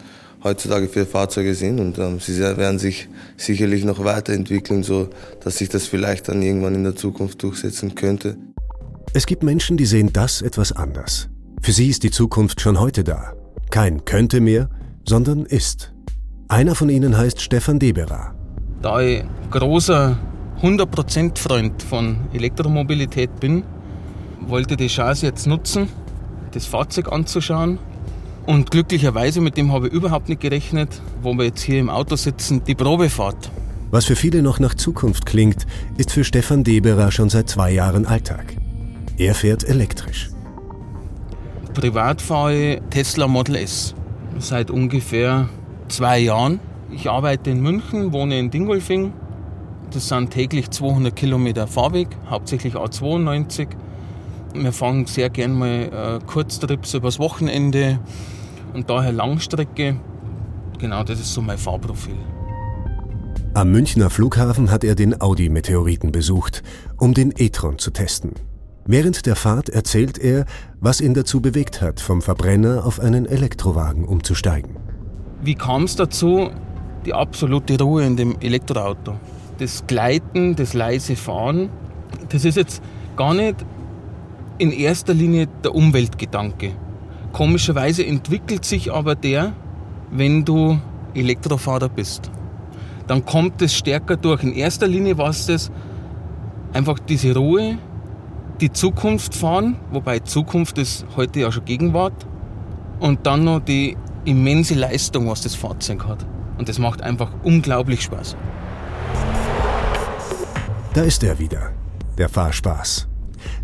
heutzutage 0.43 0.87
für 0.87 1.05
Fahrzeuge 1.05 1.55
sind. 1.55 1.79
Und 1.79 1.97
ähm, 1.97 2.19
sie 2.19 2.39
werden 2.39 2.79
sich 2.79 3.09
sicherlich 3.35 3.83
noch 3.83 4.03
weiterentwickeln, 4.03 4.83
so 4.83 5.09
dass 5.43 5.57
sich 5.57 5.69
das 5.69 5.87
vielleicht 5.87 6.29
dann 6.29 6.41
irgendwann 6.41 6.75
in 6.75 6.83
der 6.83 6.95
Zukunft 6.95 7.41
durchsetzen 7.43 7.95
könnte. 7.95 8.37
Es 9.13 9.25
gibt 9.25 9.43
Menschen, 9.43 9.77
die 9.77 9.85
sehen 9.85 10.11
das 10.13 10.41
etwas 10.41 10.71
anders. 10.71 11.29
Für 11.61 11.71
sie 11.71 11.89
ist 11.89 12.03
die 12.03 12.11
Zukunft 12.11 12.61
schon 12.61 12.79
heute 12.79 13.03
da. 13.03 13.33
Kein 13.69 14.05
könnte 14.05 14.39
mehr, 14.39 14.69
sondern 15.05 15.45
ist. 15.45 15.93
Einer 16.47 16.75
von 16.75 16.89
ihnen 16.89 17.17
heißt 17.17 17.41
Stefan 17.41 17.79
Deberer. 17.79 18.33
Da 18.81 19.01
ich 19.01 19.23
großer 19.51 20.17
100% 20.61 21.37
Freund 21.37 21.83
von 21.83 22.17
Elektromobilität 22.33 23.39
bin, 23.39 23.63
wollte 24.47 24.77
die 24.77 24.87
Chance 24.87 25.25
jetzt 25.25 25.47
nutzen 25.47 25.89
das 26.51 26.65
Fahrzeug 26.65 27.11
anzuschauen. 27.11 27.79
Und 28.45 28.71
glücklicherweise, 28.71 29.41
mit 29.41 29.57
dem 29.57 29.71
habe 29.73 29.87
ich 29.87 29.93
überhaupt 29.93 30.29
nicht 30.29 30.41
gerechnet, 30.41 31.01
wo 31.21 31.33
wir 31.33 31.45
jetzt 31.45 31.61
hier 31.61 31.79
im 31.79 31.89
Auto 31.89 32.15
sitzen, 32.15 32.63
die 32.63 32.75
Probefahrt. 32.75 33.51
Was 33.91 34.05
für 34.05 34.15
viele 34.15 34.41
noch 34.41 34.59
nach 34.59 34.73
Zukunft 34.73 35.25
klingt, 35.25 35.65
ist 35.97 36.11
für 36.11 36.23
Stefan 36.23 36.63
Deberer 36.63 37.11
schon 37.11 37.29
seit 37.29 37.49
zwei 37.49 37.71
Jahren 37.71 38.05
Alltag. 38.05 38.55
Er 39.17 39.33
fährt 39.33 39.63
elektrisch. 39.63 40.29
Privat 41.77 42.23
fahre 42.23 42.81
Tesla 42.89 43.27
Model 43.27 43.57
S 43.57 43.93
seit 44.39 44.71
ungefähr 44.71 45.47
zwei 45.89 46.17
Jahren. 46.17 46.59
Ich 46.89 47.07
arbeite 47.07 47.51
in 47.51 47.61
München, 47.61 48.13
wohne 48.13 48.39
in 48.39 48.49
Dingolfing. 48.49 49.13
Das 49.91 50.07
sind 50.07 50.31
täglich 50.31 50.71
200 50.71 51.15
Kilometer 51.15 51.67
Fahrweg, 51.67 52.07
hauptsächlich 52.31 52.73
A92. 52.73 53.67
Wir 54.55 54.71
fahren 54.71 55.05
sehr 55.05 55.29
gern 55.29 55.53
mal 55.53 56.19
äh, 56.19 56.25
Kurztrips 56.25 56.95
übers 56.95 57.19
Wochenende 57.19 57.99
und 58.73 58.89
daher 58.89 59.11
Langstrecke. 59.11 59.97
Genau, 60.79 61.03
das 61.03 61.19
ist 61.19 61.31
so 61.31 61.43
mein 61.43 61.59
Fahrprofil. 61.59 62.17
Am 63.53 63.69
Münchner 63.69 64.09
Flughafen 64.09 64.71
hat 64.71 64.83
er 64.83 64.95
den 64.95 65.21
Audi-Meteoriten 65.21 66.11
besucht, 66.11 66.63
um 66.97 67.13
den 67.13 67.35
e-tron 67.37 67.77
zu 67.77 67.91
testen. 67.91 68.31
Während 68.89 69.25
der 69.25 69.35
Fahrt 69.35 69.67
erzählt 69.67 70.17
er, 70.17 70.45
was 70.79 71.01
ihn 71.01 71.13
dazu 71.13 71.41
bewegt 71.41 71.81
hat, 71.81 71.99
vom 71.99 72.21
Verbrenner 72.21 72.85
auf 72.85 73.01
einen 73.01 73.25
Elektrowagen 73.25 74.05
umzusteigen. 74.05 74.77
Wie 75.41 75.55
kam 75.55 75.83
es 75.83 75.97
dazu? 75.97 76.49
Die 77.05 77.13
absolute 77.13 77.77
Ruhe 77.79 78.05
in 78.05 78.15
dem 78.15 78.37
Elektroauto. 78.39 79.15
Das 79.57 79.85
Gleiten, 79.87 80.55
das 80.55 80.73
leise 80.73 81.17
Fahren, 81.17 81.69
das 82.29 82.45
ist 82.45 82.55
jetzt 82.55 82.81
gar 83.17 83.33
nicht 83.33 83.57
in 84.57 84.71
erster 84.71 85.13
Linie 85.13 85.47
der 85.65 85.75
Umweltgedanke. 85.75 86.71
Komischerweise 87.33 88.05
entwickelt 88.05 88.63
sich 88.63 88.93
aber 88.93 89.15
der, 89.15 89.53
wenn 90.11 90.45
du 90.45 90.79
Elektrofahrer 91.13 91.89
bist. 91.89 92.31
Dann 93.05 93.25
kommt 93.25 93.61
es 93.61 93.73
stärker 93.73 94.15
durch. 94.15 94.43
In 94.43 94.53
erster 94.53 94.87
Linie 94.87 95.17
war 95.17 95.29
es 95.31 95.45
das 95.45 95.71
einfach 96.71 96.99
diese 96.99 97.35
Ruhe, 97.35 97.77
die 98.61 98.71
Zukunft 98.71 99.35
fahren, 99.35 99.77
wobei 99.91 100.19
Zukunft 100.19 100.77
ist 100.77 101.05
heute 101.15 101.41
ja 101.41 101.51
schon 101.51 101.65
Gegenwart. 101.65 102.25
Und 102.99 103.27
dann 103.27 103.43
noch 103.43 103.59
die 103.59 103.95
immense 104.25 104.73
Leistung, 104.73 105.29
was 105.29 105.41
das 105.41 105.55
Fahrzeug 105.55 106.05
hat. 106.05 106.25
Und 106.57 106.67
das 106.67 106.79
macht 106.79 107.01
einfach 107.01 107.29
unglaublich 107.43 108.01
Spaß. 108.01 108.35
Da 110.93 111.01
ist 111.03 111.23
er 111.23 111.37
wieder, 111.37 111.71
der 112.17 112.27
Fahrspaß. 112.27 113.07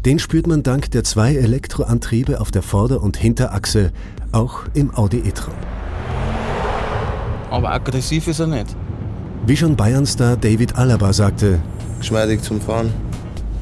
Den 0.06 0.20
spürt 0.20 0.46
man 0.46 0.62
dank 0.62 0.92
der 0.92 1.04
zwei 1.04 1.34
Elektroantriebe 1.34 2.40
auf 2.40 2.52
der 2.52 2.62
Vorder- 2.62 3.02
und 3.02 3.18
Hinterachse 3.18 3.92
auch 4.32 4.62
im 4.76 4.94
Audi 4.94 5.20
e-tron. 5.20 5.56
Aber 7.50 7.72
aggressiv 7.72 8.28
ist 8.28 8.40
er 8.40 8.48
nicht. 8.48 8.76
Wie 9.48 9.58
schon 9.58 9.76
Bayern-Star 9.76 10.38
David 10.38 10.76
Alaba 10.76 11.12
sagte, 11.12 11.60
geschmeidig 12.00 12.42
zum 12.42 12.62
Fahren. 12.62 12.92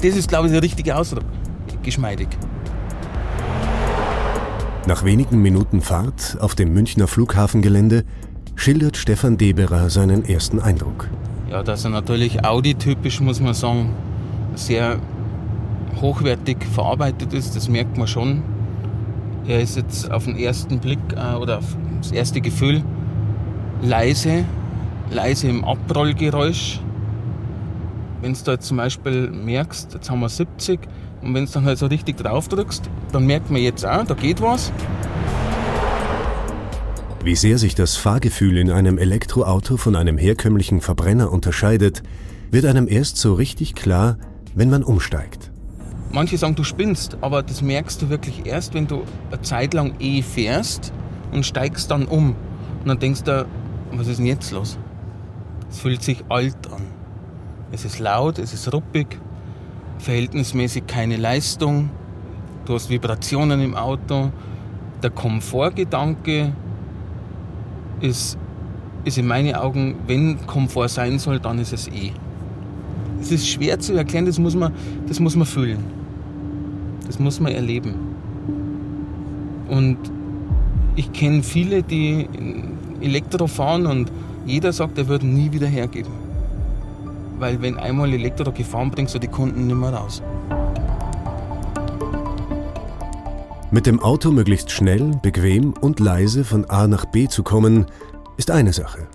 Das 0.02 0.16
ist, 0.16 0.28
glaube 0.28 0.46
ich, 0.46 0.52
der 0.52 0.62
richtige 0.62 0.96
Ausdruck. 0.96 1.24
Geschmeidig. 1.82 2.28
Nach 4.86 5.04
wenigen 5.04 5.40
Minuten 5.40 5.80
Fahrt 5.80 6.36
auf 6.40 6.56
dem 6.56 6.74
Münchner 6.74 7.06
Flughafengelände 7.06 8.04
schildert 8.56 8.96
Stefan 8.96 9.38
Deberer 9.38 9.90
seinen 9.90 10.24
ersten 10.24 10.58
Eindruck. 10.60 11.08
Ja, 11.48 11.62
das 11.62 11.84
ist 11.84 11.90
natürlich 11.90 12.44
Audi-typisch, 12.44 13.20
muss 13.20 13.40
man 13.40 13.54
sagen. 13.54 13.94
Sehr 14.56 14.98
hochwertig 16.00 16.58
verarbeitet 16.74 17.32
ist, 17.32 17.54
das 17.54 17.68
merkt 17.68 17.96
man 17.96 18.08
schon. 18.08 18.42
Er 19.46 19.60
ist 19.60 19.76
jetzt 19.76 20.10
auf 20.10 20.24
den 20.24 20.36
ersten 20.36 20.80
Blick 20.80 20.98
äh, 21.14 21.36
oder 21.36 21.58
auf 21.58 21.76
das 22.00 22.10
erste 22.10 22.40
Gefühl 22.40 22.82
leise, 23.82 24.44
leise 25.10 25.48
im 25.48 25.64
Abrollgeräusch. 25.64 26.80
Wenn 28.22 28.34
du 28.34 28.52
jetzt 28.52 28.68
zum 28.68 28.76
Beispiel 28.76 29.30
merkst, 29.32 29.94
jetzt 29.94 30.08
haben 30.08 30.20
wir 30.20 30.28
70, 30.28 30.78
Und 31.22 31.34
wenn 31.34 31.44
du 31.44 31.50
dann 31.50 31.64
halt 31.64 31.78
so 31.78 31.86
richtig 31.86 32.18
drauf 32.18 32.46
drückst, 32.46 32.88
dann 33.10 33.26
merkt 33.26 33.50
man 33.50 33.60
jetzt 33.60 33.84
auch, 33.84 34.04
da 34.04 34.14
geht 34.14 34.40
was. 34.40 34.72
Wie 37.24 37.34
sehr 37.34 37.58
sich 37.58 37.74
das 37.74 37.96
Fahrgefühl 37.96 38.58
in 38.58 38.70
einem 38.70 38.96
Elektroauto 38.96 39.76
von 39.76 39.96
einem 39.96 40.18
herkömmlichen 40.18 40.80
Verbrenner 40.80 41.32
unterscheidet, 41.32 42.04
wird 42.52 42.64
einem 42.64 42.86
erst 42.86 43.16
so 43.16 43.34
richtig 43.34 43.74
klar, 43.74 44.18
wenn 44.54 44.70
man 44.70 44.84
umsteigt. 44.84 45.50
Manche 46.12 46.38
sagen, 46.38 46.54
du 46.54 46.62
spinnst, 46.62 47.16
aber 47.22 47.42
das 47.42 47.60
merkst 47.60 48.02
du 48.02 48.08
wirklich 48.08 48.46
erst, 48.46 48.74
wenn 48.74 48.86
du 48.86 49.02
eine 49.32 49.42
Zeit 49.42 49.74
lang 49.74 49.94
eh 49.98 50.22
fährst 50.22 50.92
und 51.32 51.44
steigst 51.44 51.90
dann 51.90 52.04
um. 52.04 52.36
Und 52.82 52.88
dann 52.88 53.00
denkst 53.00 53.24
du, 53.24 53.46
was 53.90 54.06
ist 54.06 54.18
denn 54.18 54.26
jetzt 54.26 54.52
los? 54.52 54.78
Es 55.68 55.80
fühlt 55.80 56.04
sich 56.04 56.22
alt 56.28 56.70
an. 56.72 56.82
Es 57.72 57.86
ist 57.86 57.98
laut, 57.98 58.38
es 58.38 58.52
ist 58.52 58.70
ruppig, 58.70 59.18
verhältnismäßig 59.98 60.86
keine 60.86 61.16
Leistung. 61.16 61.88
Du 62.66 62.74
hast 62.74 62.90
Vibrationen 62.90 63.62
im 63.62 63.74
Auto. 63.74 64.30
Der 65.02 65.08
Komfortgedanke 65.08 66.52
ist, 68.00 68.36
ist 69.04 69.16
in 69.16 69.26
meinen 69.26 69.54
Augen, 69.54 69.94
wenn 70.06 70.46
Komfort 70.46 70.88
sein 70.88 71.18
soll, 71.18 71.40
dann 71.40 71.58
ist 71.58 71.72
es 71.72 71.88
eh. 71.88 72.12
Es 73.20 73.32
ist 73.32 73.48
schwer 73.48 73.78
zu 73.78 73.94
erklären, 73.94 74.26
das 74.26 74.38
muss 74.38 74.54
man, 74.54 74.72
das 75.08 75.18
muss 75.18 75.34
man 75.34 75.46
fühlen. 75.46 75.78
Das 77.06 77.18
muss 77.18 77.40
man 77.40 77.52
erleben. 77.52 77.94
Und 79.68 79.96
ich 80.94 81.10
kenne 81.12 81.42
viele, 81.42 81.82
die 81.82 82.28
Elektro 83.00 83.46
fahren 83.46 83.86
und 83.86 84.12
jeder 84.44 84.74
sagt, 84.74 84.98
er 84.98 85.08
würde 85.08 85.26
nie 85.26 85.50
wieder 85.50 85.66
hergeben. 85.66 86.21
Weil 87.42 87.60
wenn 87.60 87.76
einmal 87.76 88.12
Elektro 88.12 88.52
gefahren 88.52 88.92
bringst 88.92 89.16
du 89.16 89.18
die 89.18 89.26
Kunden 89.26 89.66
nicht 89.66 89.74
mehr 89.74 89.92
raus. 89.92 90.22
Mit 93.72 93.84
dem 93.84 93.98
Auto 93.98 94.30
möglichst 94.30 94.70
schnell, 94.70 95.10
bequem 95.20 95.74
und 95.80 95.98
leise 95.98 96.44
von 96.44 96.70
A 96.70 96.86
nach 96.86 97.04
B 97.04 97.26
zu 97.26 97.42
kommen, 97.42 97.86
ist 98.36 98.52
eine 98.52 98.72
Sache. 98.72 99.08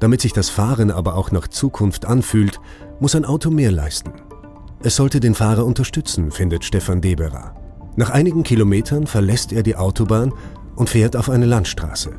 Damit 0.00 0.20
sich 0.20 0.34
das 0.34 0.50
Fahren 0.50 0.90
aber 0.90 1.14
auch 1.16 1.30
nach 1.30 1.48
Zukunft 1.48 2.04
anfühlt, 2.04 2.60
muss 3.00 3.14
ein 3.14 3.24
Auto 3.24 3.48
mehr 3.48 3.72
leisten. 3.72 4.12
Es 4.82 4.96
sollte 4.96 5.18
den 5.18 5.34
Fahrer 5.34 5.64
unterstützen, 5.64 6.30
findet 6.30 6.66
Stefan 6.66 7.00
Deberer. 7.00 7.54
Nach 7.96 8.10
einigen 8.10 8.42
Kilometern 8.42 9.06
verlässt 9.06 9.50
er 9.50 9.62
die 9.62 9.76
Autobahn 9.76 10.34
und 10.76 10.90
fährt 10.90 11.16
auf 11.16 11.30
eine 11.30 11.46
Landstraße. 11.46 12.10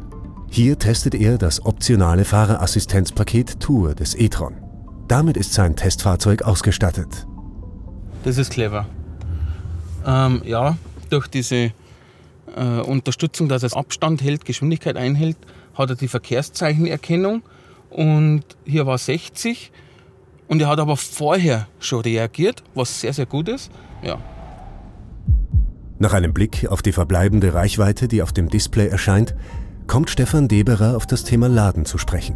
Hier 0.49 0.79
testet 0.79 1.13
er 1.13 1.37
das 1.37 1.63
optionale 1.63 2.25
Fahrerassistenzpaket 2.25 3.59
Tour 3.59 3.93
des 3.93 4.15
e-tron. 4.15 4.62
Damit 5.07 5.37
ist 5.37 5.53
sein 5.53 5.75
Testfahrzeug 5.75 6.43
ausgestattet. 6.43 7.27
Das 8.23 8.37
ist 8.37 8.51
clever. 8.51 8.85
Ähm, 10.05 10.41
ja, 10.45 10.77
durch 11.09 11.27
diese 11.27 11.71
äh, 12.55 12.79
Unterstützung, 12.85 13.49
dass 13.49 13.63
es 13.63 13.73
Abstand 13.73 14.21
hält, 14.21 14.45
Geschwindigkeit 14.45 14.97
einhält, 14.97 15.37
hat 15.73 15.89
er 15.89 15.95
die 15.95 16.07
Verkehrszeichenerkennung 16.07 17.43
und 17.89 18.43
hier 18.65 18.85
war 18.85 18.97
60 18.97 19.71
und 20.47 20.61
er 20.61 20.67
hat 20.67 20.79
aber 20.79 20.97
vorher 20.97 21.67
schon 21.79 22.01
reagiert, 22.01 22.63
was 22.75 23.01
sehr, 23.01 23.13
sehr 23.13 23.25
gut 23.25 23.49
ist. 23.49 23.71
Ja. 24.01 24.17
Nach 25.99 26.13
einem 26.13 26.33
Blick 26.33 26.67
auf 26.69 26.81
die 26.81 26.91
verbleibende 26.91 27.53
Reichweite, 27.53 28.07
die 28.07 28.21
auf 28.21 28.33
dem 28.33 28.49
Display 28.49 28.87
erscheint, 28.87 29.35
kommt 29.87 30.09
Stefan 30.09 30.47
Deberer 30.47 30.95
auf 30.95 31.05
das 31.05 31.23
Thema 31.23 31.47
Laden 31.47 31.85
zu 31.85 31.97
sprechen. 31.97 32.35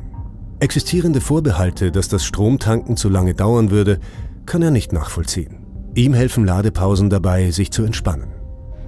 Existierende 0.59 1.21
Vorbehalte, 1.21 1.91
dass 1.91 2.07
das 2.07 2.25
Stromtanken 2.25 2.97
zu 2.97 3.09
lange 3.09 3.33
dauern 3.33 3.71
würde, 3.71 3.99
kann 4.45 4.61
er 4.61 4.71
nicht 4.71 4.93
nachvollziehen. 4.93 5.57
Ihm 5.93 6.13
helfen 6.13 6.45
Ladepausen 6.45 7.09
dabei, 7.09 7.51
sich 7.51 7.71
zu 7.71 7.83
entspannen 7.83 8.37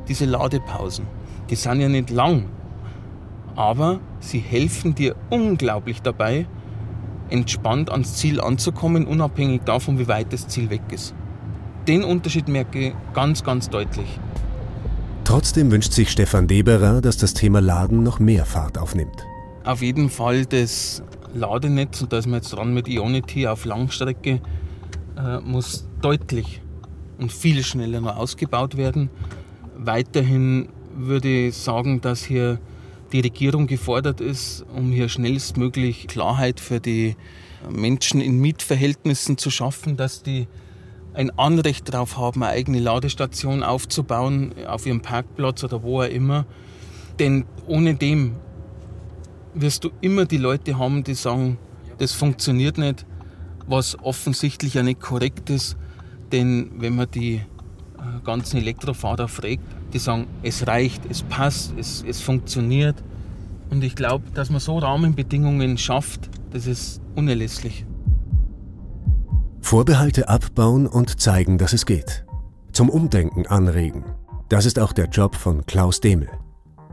diese 0.10 0.26
Ladepausen, 0.26 1.06
die 1.50 1.56
sind 1.56 1.80
ja 1.80 1.88
nicht 1.88 2.10
lang, 2.10 2.50
aber 3.56 4.00
sie 4.20 4.40
helfen 4.40 4.96
dir 4.96 5.16
unglaublich 5.30 6.02
dabei, 6.02 6.48
entspannt 7.30 7.92
ans 7.92 8.16
Ziel 8.16 8.42
anzukommen, 8.42 9.06
unabhängig 9.06 9.62
davon, 9.66 10.00
wie 10.00 10.08
weit 10.08 10.34
das 10.34 10.48
Ziel 10.48 10.70
weg 10.72 10.82
ist. 10.92 11.14
Den 11.88 12.04
Unterschied 12.04 12.48
merke 12.48 12.90
ich 12.90 12.94
ganz, 13.14 13.44
ganz 13.44 13.70
deutlich. 13.70 14.20
Trotzdem 15.24 15.72
wünscht 15.72 15.94
sich 15.94 16.10
Stefan 16.10 16.48
Deberer, 16.48 17.02
dass 17.02 17.18
das 17.18 17.36
Thema 17.36 17.62
Laden 17.62 18.02
noch 18.02 18.20
mehr 18.20 18.46
Fahrt 18.46 18.80
aufnimmt. 18.80 19.24
Auf 19.64 19.84
jeden 19.84 20.10
Fall 20.10 20.46
das 20.48 21.04
Ladenetz, 21.34 22.02
und 22.02 22.14
da 22.14 22.18
ist 22.18 22.26
man 22.26 22.36
jetzt 22.36 22.50
dran 22.50 22.74
mit 22.74 22.88
Ionity 22.88 23.48
auf 23.48 23.66
Langstrecke, 23.66 24.42
äh, 25.18 25.40
muss 25.40 25.88
deutlich 26.02 26.62
und 27.18 27.32
viel 27.32 27.64
schneller 27.64 28.02
noch 28.02 28.16
ausgebaut 28.16 28.78
werden. 28.78 29.10
Weiterhin 29.78 30.70
würde 30.96 31.48
ich 31.48 31.56
sagen, 31.56 32.02
dass 32.02 32.24
hier 32.24 32.60
die 33.12 33.22
Regierung 33.22 33.68
gefordert 33.68 34.22
ist, 34.22 34.66
um 34.76 34.92
hier 34.92 35.10
schnellstmöglich 35.10 36.08
Klarheit 36.08 36.60
für 36.60 36.80
die 36.80 37.16
Menschen 37.70 38.22
in 38.22 38.40
Mietverhältnissen 38.40 39.38
zu 39.38 39.50
schaffen, 39.50 39.98
dass 39.98 40.24
die 40.24 40.48
ein 41.14 41.32
Anrecht 41.38 41.94
darauf 41.94 42.18
haben, 42.18 42.44
eine 42.44 42.54
eigene 42.54 42.80
Ladestation 42.80 43.64
aufzubauen, 43.64 44.54
auf 44.68 44.86
ihrem 44.86 45.02
Parkplatz 45.02 45.64
oder 45.64 45.84
wo 45.84 46.02
auch 46.02 46.08
immer. 46.08 46.46
Denn 47.18 47.46
ohne 47.68 47.96
dem 47.96 48.36
wirst 49.54 49.84
du 49.84 49.90
immer 50.02 50.26
die 50.26 50.38
Leute 50.38 50.78
haben, 50.78 51.04
die 51.04 51.14
sagen, 51.14 51.58
das 51.98 52.14
funktioniert 52.14 52.78
nicht, 52.78 53.06
was 53.68 53.98
offensichtlich 54.00 54.74
ja 54.76 54.84
nicht 54.84 55.00
korrekt 55.00 55.50
ist. 55.50 55.78
Denn 56.32 56.72
wenn 56.78 56.96
man 56.96 57.10
die 57.12 57.36
äh, 57.36 57.42
ganzen 58.24 58.58
Elektrofahrer 58.58 59.28
fragt, 59.28 59.64
die 59.94 60.00
sagen, 60.00 60.28
es 60.44 60.68
reicht, 60.68 61.04
es 61.10 61.24
passt, 61.24 61.74
es, 61.78 62.04
es 62.08 62.22
funktioniert. 62.22 62.96
Und 63.70 63.84
ich 63.84 63.96
glaube, 63.96 64.26
dass 64.34 64.50
man 64.50 64.60
so 64.60 64.78
Rahmenbedingungen 64.78 65.78
schafft, 65.78 66.30
das 66.52 66.66
ist 66.66 67.02
unerlässlich. 67.16 67.86
Vorbehalte 69.62 70.30
abbauen 70.30 70.88
und 70.88 71.20
zeigen, 71.20 71.58
dass 71.58 71.74
es 71.74 71.86
geht. 71.86 72.26
Zum 72.72 72.90
Umdenken 72.90 73.46
anregen. 73.46 74.04
Das 74.48 74.66
ist 74.66 74.80
auch 74.80 74.94
der 74.94 75.06
Job 75.10 75.36
von 75.36 75.66
Klaus 75.66 76.00
Demel. 76.00 76.30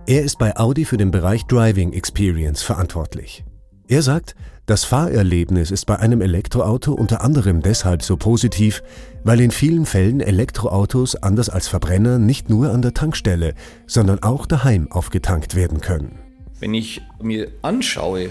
Er 0.09 0.23
ist 0.23 0.39
bei 0.39 0.57
Audi 0.57 0.85
für 0.85 0.99
den 0.99 1.11
Bereich 1.11 1.47
Driving 1.47 1.93
Experience 1.93 2.63
verantwortlich. 2.63 3.45
Er 3.89 4.03
sagt, 4.03 4.37
das 4.65 4.85
Fahrerlebnis 4.85 5.73
ist 5.73 5.85
bei 5.87 5.99
einem 5.99 6.21
Elektroauto 6.21 6.93
unter 6.93 7.23
anderem 7.23 7.61
deshalb 7.61 8.05
so 8.05 8.17
positiv, 8.17 8.85
weil 9.25 9.41
in 9.41 9.51
vielen 9.51 9.85
Fällen 9.85 10.21
Elektroautos 10.21 11.17
anders 11.17 11.49
als 11.49 11.67
Verbrenner 11.67 12.21
nicht 12.21 12.49
nur 12.49 12.71
an 12.71 12.83
der 12.83 12.95
Tankstelle, 12.95 13.55
sondern 13.89 14.23
auch 14.23 14.47
daheim 14.47 14.93
aufgetankt 14.93 15.57
werden 15.57 15.81
können. 15.81 16.21
Wenn 16.61 16.75
ich 16.75 17.03
mir 17.21 17.51
anschaue, 17.63 18.31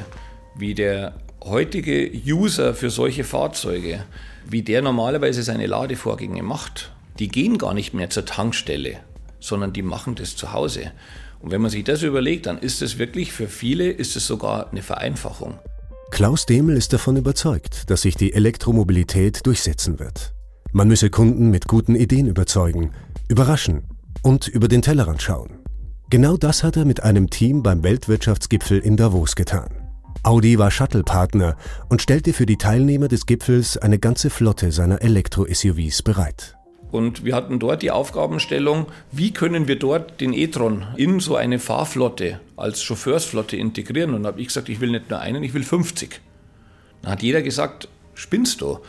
wie 0.58 0.75
der 0.75 1.15
heutige 1.44 2.10
User 2.25 2.74
für 2.74 2.89
solche 2.89 3.25
Fahrzeuge, 3.25 4.05
wie 4.50 4.62
der 4.62 4.82
normalerweise 4.82 5.44
seine 5.44 5.67
Ladevorgänge 5.67 6.41
macht, 6.41 6.94
die 7.20 7.27
gehen 7.27 7.58
gar 7.58 7.74
nicht 7.74 7.94
mehr 7.94 8.10
zur 8.10 8.24
Tankstelle, 8.24 8.96
sondern 9.41 9.74
die 9.74 9.82
machen 9.82 10.15
das 10.15 10.38
zu 10.38 10.53
Hause. 10.53 10.94
Und 11.45 11.51
wenn 11.51 11.61
man 11.61 11.69
sich 11.69 11.83
das 11.83 12.01
überlegt, 12.01 12.47
dann 12.47 12.57
ist 12.57 12.81
es 12.81 12.97
wirklich 12.97 13.31
für 13.31 13.47
viele 13.47 13.91
ist 13.91 14.15
es 14.15 14.25
sogar 14.25 14.71
eine 14.71 14.81
Vereinfachung. 14.81 15.59
Klaus 16.09 16.47
Demel 16.47 16.75
ist 16.75 16.91
davon 16.91 17.17
überzeugt, 17.17 17.91
dass 17.91 18.01
sich 18.01 18.15
die 18.15 18.33
Elektromobilität 18.33 19.45
durchsetzen 19.45 19.99
wird. 19.99 20.33
Man 20.71 20.87
müsse 20.87 21.11
Kunden 21.11 21.51
mit 21.51 21.67
guten 21.67 21.93
Ideen 21.93 22.25
überzeugen, 22.25 22.93
überraschen 23.27 23.83
und 24.23 24.47
über 24.47 24.67
den 24.67 24.81
Tellerrand 24.81 25.21
schauen. 25.21 25.59
Genau 26.09 26.35
das 26.35 26.63
hat 26.63 26.77
er 26.77 26.85
mit 26.85 27.03
einem 27.03 27.29
Team 27.29 27.61
beim 27.61 27.83
Weltwirtschaftsgipfel 27.83 28.79
in 28.79 28.97
Davos 28.97 29.35
getan. 29.35 29.69
Audi 30.23 30.57
war 30.57 30.71
Shuttle-Partner 30.71 31.57
und 31.89 32.01
stellte 32.01 32.33
für 32.33 32.47
die 32.47 32.57
Teilnehmer 32.57 33.07
des 33.07 33.27
Gipfels 33.27 33.77
eine 33.77 33.99
ganze 33.99 34.31
Flotte 34.31 34.71
seiner 34.71 35.03
Elektro-SUVs 35.03 36.01
bereit. 36.01 36.57
Und 36.95 37.25
wir 37.25 37.35
hatten 37.35 37.59
dort 37.59 37.81
die 37.81 37.91
Aufgabenstellung, 37.91 38.85
wie 39.11 39.33
können 39.33 39.67
wir 39.67 39.77
dort 39.77 40.21
den 40.21 40.31
e-tron 40.31 40.87
in 40.95 41.19
so 41.19 41.35
eine 41.35 41.59
Fahrflotte 41.59 42.39
als 42.55 42.83
Chauffeursflotte 42.83 43.57
integrieren. 43.57 44.13
Und 44.13 44.23
da 44.23 44.27
habe 44.27 44.39
ich 44.39 44.47
gesagt, 44.47 44.69
ich 44.69 44.79
will 44.79 44.91
nicht 44.91 45.09
nur 45.09 45.19
einen, 45.19 45.43
ich 45.43 45.53
will 45.53 45.63
50. 45.63 46.21
Dann 47.01 47.11
hat 47.11 47.21
jeder 47.21 47.41
gesagt, 47.41 47.89
spinnst 48.13 48.61
du? 48.61 48.79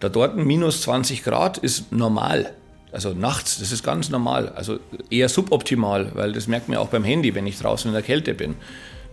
Da 0.00 0.08
dort 0.08 0.38
ein 0.38 0.46
minus 0.46 0.80
20 0.80 1.22
Grad 1.22 1.58
ist 1.58 1.92
normal. 1.92 2.54
Also 2.92 3.12
nachts, 3.12 3.58
das 3.58 3.72
ist 3.72 3.84
ganz 3.84 4.08
normal. 4.08 4.48
Also 4.56 4.78
eher 5.10 5.28
suboptimal, 5.28 6.12
weil 6.14 6.32
das 6.32 6.46
merkt 6.46 6.70
man 6.70 6.78
auch 6.78 6.88
beim 6.88 7.04
Handy, 7.04 7.34
wenn 7.34 7.46
ich 7.46 7.58
draußen 7.58 7.90
in 7.90 7.92
der 7.92 8.02
Kälte 8.02 8.32
bin. 8.32 8.54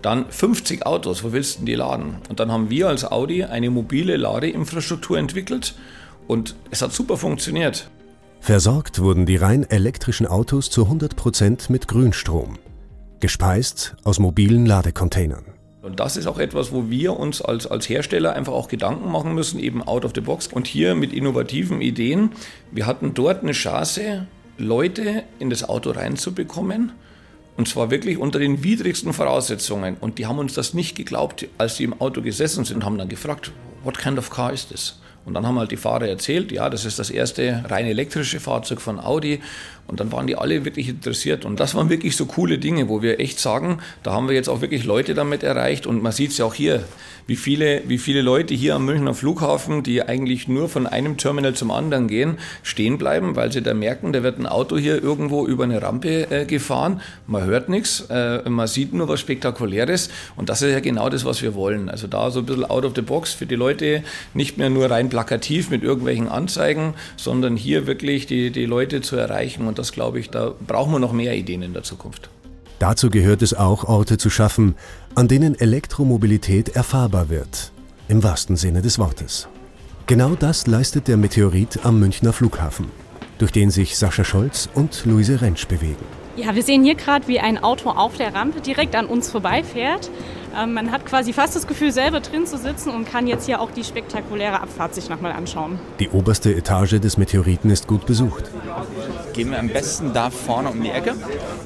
Dann 0.01 0.25
50 0.29 0.85
Autos, 0.85 1.21
wo 1.21 1.33
willst 1.33 1.55
du 1.55 1.57
denn 1.57 1.65
die 1.65 1.75
laden? 1.75 2.19
Und 2.29 2.39
dann 2.39 2.49
haben 2.49 2.69
wir 2.69 2.87
als 2.87 3.03
Audi 3.03 3.43
eine 3.43 3.69
mobile 3.69 4.15
Ladeinfrastruktur 4.15 5.17
entwickelt 5.17 5.75
und 6.27 6.55
es 6.71 6.81
hat 6.81 6.93
super 6.93 7.17
funktioniert. 7.17 7.89
Versorgt 8.39 9.00
wurden 9.00 9.25
die 9.25 9.36
rein 9.36 9.70
elektrischen 9.70 10.25
Autos 10.25 10.70
zu 10.70 10.86
100% 10.86 11.72
mit 11.72 11.88
Grünstrom, 11.88 12.58
gespeist 13.20 13.96
aus 14.03 14.20
mobilen 14.20 14.65
Ladecontainern. 14.65 15.46
Und 15.82 16.01
das 16.01 16.17
ist 16.17 16.27
auch 16.27 16.38
etwas, 16.38 16.74
wo 16.74 16.89
wir 16.89 17.17
uns 17.17 17.41
als, 17.41 17.65
als 17.65 17.88
Hersteller 17.88 18.34
einfach 18.34 18.51
auch 18.51 18.67
Gedanken 18.67 19.10
machen 19.10 19.34
müssen, 19.34 19.58
eben 19.58 19.82
out 19.82 20.03
of 20.03 20.12
the 20.15 20.22
box. 20.22 20.48
Und 20.48 20.67
hier 20.67 20.96
mit 20.96 21.13
innovativen 21.13 21.79
Ideen. 21.79 22.32
Wir 22.72 22.86
hatten 22.86 23.13
dort 23.13 23.41
eine 23.41 23.53
Chance, 23.53 24.27
Leute 24.58 25.24
in 25.39 25.50
das 25.50 25.63
Auto 25.63 25.91
reinzubekommen. 25.91 26.91
Und 27.56 27.67
zwar 27.70 27.89
wirklich 27.89 28.17
unter 28.17 28.38
den 28.38 28.63
widrigsten 28.63 29.13
Voraussetzungen. 29.13 29.96
Und 30.00 30.17
die 30.17 30.25
haben 30.25 30.39
uns 30.39 30.53
das 30.53 30.74
nicht 30.74 30.96
geglaubt, 30.96 31.48
als 31.58 31.77
sie 31.77 31.86
im 31.86 32.01
Auto 32.01 32.22
gesessen 32.22 32.65
sind, 32.65 32.84
haben 32.84 32.98
dann 32.98 33.08
gefragt, 33.08 33.51
what 33.86 33.98
kind 33.98 34.20
of 34.20 34.29
car 34.29 34.51
is 34.51 34.67
this? 34.67 35.00
Und 35.27 35.34
dann 35.34 35.46
haben 35.46 35.60
halt 35.60 35.72
die 35.72 35.77
Fahrer 35.77 36.07
erzählt, 36.07 36.53
ja, 36.53 36.69
das 36.69 36.86
ist 36.86 37.00
das 37.00 37.10
erste 37.10 37.65
rein 37.67 37.86
elektrische 37.86 38.39
Fahrzeug 38.39 38.79
von 38.79 38.98
Audi. 38.98 39.41
Und 39.88 40.00
dann 40.00 40.12
waren 40.12 40.27
die 40.27 40.36
alle 40.36 40.65
wirklich 40.65 40.89
interessiert. 40.89 41.46
Und 41.46 41.60
das 41.60 41.74
waren 41.74 41.89
wirklich 41.89 42.15
so 42.15 42.25
coole 42.25 42.58
Dinge, 42.58 42.89
wo 42.89 43.01
wir 43.01 43.20
echt 43.20 43.39
sagen, 43.39 43.79
da 44.03 44.12
haben 44.12 44.27
wir 44.27 44.36
jetzt 44.36 44.50
auch 44.50 44.62
wirklich 44.62 44.84
Leute 44.84 45.13
damit 45.13 45.44
erreicht. 45.44 45.88
Und 45.88 46.03
man 46.03 46.12
sieht 46.12 46.32
es 46.32 46.38
ja 46.38 46.46
auch 46.46 46.53
hier, 46.53 46.84
wie 47.27 47.36
viele, 47.36 47.84
wie 47.88 47.98
viele 47.98 48.22
Leute 48.22 48.53
hier 48.53 48.75
am 48.75 48.86
Münchner 48.86 49.13
Flughafen, 49.13 49.84
die 49.84 50.01
eigentlich 50.01 50.48
nur 50.48 50.70
von 50.70 50.88
einem 50.88 51.17
Terminal 51.17 51.53
zum 51.53 51.72
anderen 51.72 52.08
gehen, 52.08 52.38
stehen 52.63 52.98
bleiben, 52.98 53.36
weil 53.36 53.51
sie 53.51 53.62
da 53.62 53.74
merken, 53.74 54.13
da 54.13 54.24
wird 54.24 54.39
ein 54.39 54.46
Auto 54.46 54.77
hier 54.77 55.03
irgendwo 55.03 55.46
über 55.46 55.65
eine 55.65 55.82
Rampe 55.82 56.32
äh, 56.32 56.46
gefahren. 56.46 57.01
Man 57.27 57.44
hört 57.44 57.67
nichts, 57.67 58.06
äh, 58.10 58.50
man 58.50 58.67
sieht 58.67 58.94
nur 58.94 59.10
was 59.10 59.20
Spektakuläres. 59.20 60.10
Und 60.38 60.50
das 60.50 60.62
ist 60.62 60.72
ja 60.72 60.79
genau 60.79 61.10
das, 61.10 61.25
was 61.25 61.41
wir 61.41 61.53
wollen. 61.53 61.89
Also 61.89 62.08
da 62.08 62.32
so 62.32 62.39
ein 62.39 62.46
bisschen 62.46 62.65
out 62.65 62.86
of 62.86 62.94
the 62.96 63.01
box 63.01 63.34
für 63.34 63.46
die 63.46 63.56
Leute, 63.56 64.03
nicht 64.34 64.58
mehr 64.58 64.70
nur 64.70 64.89
rein 64.89 65.10
plakativ 65.10 65.70
mit 65.70 65.84
irgendwelchen 65.84 66.29
Anzeigen, 66.29 66.94
sondern 67.17 67.58
hier 67.58 67.88
wirklich 67.88 68.25
die, 68.25 68.51
die 68.51 68.65
Leute 68.65 69.01
zu 69.01 69.17
erreichen. 69.17 69.67
Und 69.67 69.76
das 69.77 69.91
glaube 69.91 70.19
ich, 70.19 70.29
da 70.29 70.53
brauchen 70.65 70.91
wir 70.91 71.00
noch 71.00 71.13
mehr 71.13 71.36
Ideen 71.36 71.62
in 71.62 71.74
der 71.74 71.84
Zukunft. 71.84 72.29
Dazu 72.79 73.10
gehört 73.10 73.41
es 73.41 73.53
auch, 73.53 73.86
Orte 73.86 74.17
zu 74.17 74.29
schaffen, 74.29 74.75
an 75.15 75.27
denen 75.27 75.60
Elektromobilität 75.60 76.69
erfahrbar 76.69 77.29
wird. 77.29 77.72
Im 78.07 78.24
wahrsten 78.24 78.55
Sinne 78.55 78.81
des 78.81 79.00
Wortes. 79.00 79.48
Genau 80.05 80.36
das 80.36 80.67
leistet 80.67 81.07
der 81.07 81.17
Meteorit 81.17 81.79
am 81.84 82.00
Münchner 82.00 82.34
Flughafen, 82.34 82.86
durch 83.39 83.51
den 83.51 83.72
sich 83.72 83.98
Sascha 83.98 84.24
Scholz 84.24 84.69
und 84.74 85.05
Luise 85.05 85.41
Rentsch 85.41 85.67
bewegen. 85.67 86.05
Ja, 86.38 86.53
wir 86.53 86.62
sehen 86.62 86.84
hier 86.84 86.93
gerade, 86.93 87.27
wie 87.27 87.39
ein 87.39 87.57
Auto 87.57 87.89
auf 87.89 88.15
der 88.15 88.36
Rampe 88.36 88.62
direkt 88.62 88.96
an 88.96 89.07
uns 89.07 89.31
vorbeifährt. 89.31 90.12
Ähm, 90.55 90.75
man 90.75 90.91
hat 90.91 91.05
quasi 91.05 91.34
fast 91.34 91.55
das 91.55 91.65
Gefühl, 91.65 91.91
selber 91.91 92.19
drin 92.19 92.46
zu 92.46 92.60
sitzen 92.60 92.91
und 92.91 93.05
kann 93.10 93.25
jetzt 93.25 93.48
hier 93.48 93.60
auch 93.60 93.72
die 93.72 93.84
spektakuläre 93.84 94.62
Abfahrt 94.62 94.93
sich 94.93 95.10
nochmal 95.10 95.31
anschauen. 95.31 95.79
Die 96.00 96.10
oberste 96.10 96.53
Etage 96.53 97.00
des 97.00 97.17
Meteoriten 97.17 97.72
ist 97.72 97.88
gut 97.88 98.05
besucht. 98.05 98.51
Gehen 99.38 99.51
wir 99.51 99.60
am 99.60 99.70
besten 99.70 100.13
da 100.13 100.32
vorne 100.32 100.70
um 100.70 100.82
die 100.82 100.89
Ecke. 100.89 101.13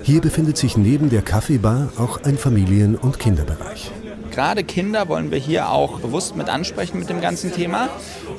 Hier 0.04 0.20
befindet 0.20 0.58
sich 0.58 0.76
neben 0.76 1.10
der 1.10 1.22
Kaffeebar 1.22 1.88
auch 1.98 2.22
ein 2.24 2.38
Familien- 2.38 2.98
und 2.98 3.18
Kinderbereich. 3.18 3.90
Gerade 4.30 4.66
Kinder 4.66 5.08
wollen 5.08 5.32
wir 5.32 5.38
hier 5.38 5.70
auch 5.70 6.02
bewusst 6.02 6.36
mit 6.36 6.50
ansprechen 6.50 7.00
mit 7.00 7.10
dem 7.10 7.22
ganzen 7.22 7.54
Thema. 7.54 7.88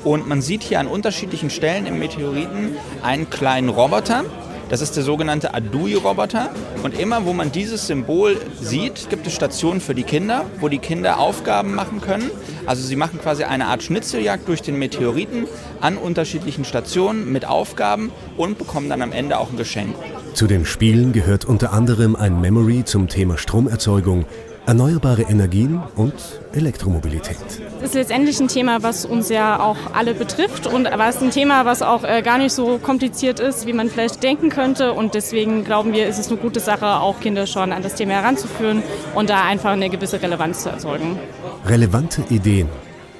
Und 0.03 0.27
man 0.27 0.43
sieht 0.43 0.61
hier 0.61 0.79
an 0.79 0.85
unterschiedlichen 0.85 1.49
Stellen 1.49 1.87
im 1.87 1.97
Meteoriten 1.97 2.75
einen 3.01 3.31
kleinen 3.31 3.69
Roboter, 3.69 4.23
das 4.69 4.81
ist 4.81 4.95
der 4.95 5.03
sogenannte 5.03 5.53
Adui-Roboter. 5.53 6.49
Und 6.83 6.97
immer, 6.99 7.25
wo 7.25 7.33
man 7.33 7.51
dieses 7.51 7.87
Symbol 7.87 8.37
sieht, 8.59 9.09
gibt 9.09 9.27
es 9.27 9.33
Stationen 9.33 9.81
für 9.81 9.93
die 9.93 10.03
Kinder, 10.03 10.45
wo 10.59 10.69
die 10.69 10.79
Kinder 10.79 11.19
Aufgaben 11.19 11.75
machen 11.75 12.01
können. 12.01 12.29
Also 12.65 12.81
sie 12.81 12.95
machen 12.95 13.19
quasi 13.21 13.43
eine 13.43 13.67
Art 13.67 13.83
Schnitzeljagd 13.83 14.47
durch 14.47 14.61
den 14.61 14.79
Meteoriten 14.79 15.47
an 15.81 15.97
unterschiedlichen 15.97 16.65
Stationen 16.65 17.31
mit 17.31 17.45
Aufgaben 17.45 18.11
und 18.37 18.57
bekommen 18.57 18.89
dann 18.89 19.01
am 19.01 19.11
Ende 19.11 19.37
auch 19.37 19.51
ein 19.51 19.57
Geschenk. 19.57 19.95
Zu 20.33 20.47
den 20.47 20.65
Spielen 20.65 21.13
gehört 21.13 21.45
unter 21.45 21.73
anderem 21.73 22.15
ein 22.15 22.41
Memory 22.41 22.85
zum 22.85 23.07
Thema 23.07 23.37
Stromerzeugung, 23.37 24.25
erneuerbare 24.65 25.23
Energien 25.23 25.81
und 25.95 26.13
Elektromobilität. 26.53 27.37
Das 27.79 27.89
ist 27.89 27.95
letztendlich 27.95 28.39
ein 28.39 28.47
Thema, 28.47 28.81
was 28.81 29.05
uns 29.05 29.29
ja 29.29 29.59
auch 29.59 29.77
alle 29.93 30.13
betrifft 30.13 30.67
und 30.67 30.85
was 30.85 31.21
ein 31.21 31.31
Thema, 31.31 31.65
was 31.65 31.81
auch 31.81 32.03
äh, 32.03 32.21
gar 32.21 32.37
nicht 32.37 32.53
so 32.53 32.77
kompliziert 32.77 33.39
ist, 33.39 33.67
wie 33.67 33.73
man 33.73 33.89
vielleicht 33.89 34.23
denken 34.23 34.49
könnte. 34.49 34.93
Und 34.93 35.15
deswegen 35.15 35.63
glauben 35.63 35.93
wir, 35.93 36.07
ist 36.07 36.19
es 36.19 36.29
eine 36.29 36.37
gute 36.37 36.59
Sache, 36.59 36.85
auch 36.85 37.19
Kinder 37.19 37.47
schon 37.47 37.71
an 37.71 37.83
das 37.83 37.95
Thema 37.95 38.13
heranzuführen 38.13 38.83
und 39.15 39.29
da 39.29 39.43
einfach 39.43 39.71
eine 39.71 39.89
gewisse 39.89 40.21
Relevanz 40.21 40.63
zu 40.63 40.69
erzeugen. 40.69 41.19
Relevante 41.65 42.23
Ideen 42.29 42.69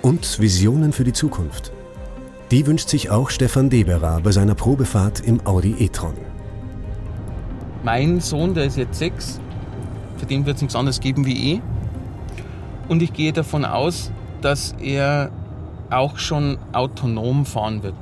und 0.02 0.40
Visionen 0.40 0.94
für 0.94 1.04
die 1.04 1.14
Zukunft. 1.14 1.72
Die 2.52 2.68
wünscht 2.68 2.90
sich 2.90 3.10
auch 3.10 3.30
Stefan 3.30 3.70
Deberer 3.70 4.22
bei 4.22 4.32
seiner 4.32 4.56
Probefahrt 4.56 5.22
im 5.22 5.46
Audi 5.46 5.76
e-tron. 5.80 6.14
Mein 7.84 8.22
Sohn, 8.22 8.54
der 8.54 8.66
ist 8.66 8.78
jetzt 8.78 9.00
sechs, 9.00 9.42
für 10.24 10.28
den 10.28 10.46
wird 10.46 10.56
es 10.56 10.62
nichts 10.62 10.76
anderes 10.78 11.02
geben 11.02 11.26
wie 11.26 11.56
eh. 11.56 11.62
Und 12.88 13.02
ich 13.02 13.12
gehe 13.12 13.34
davon 13.34 13.66
aus, 13.66 14.10
dass 14.40 14.74
er 14.80 15.32
auch 15.90 16.18
schon 16.18 16.58
autonom 16.72 17.46
fahren 17.46 17.84
wird. 17.84 17.94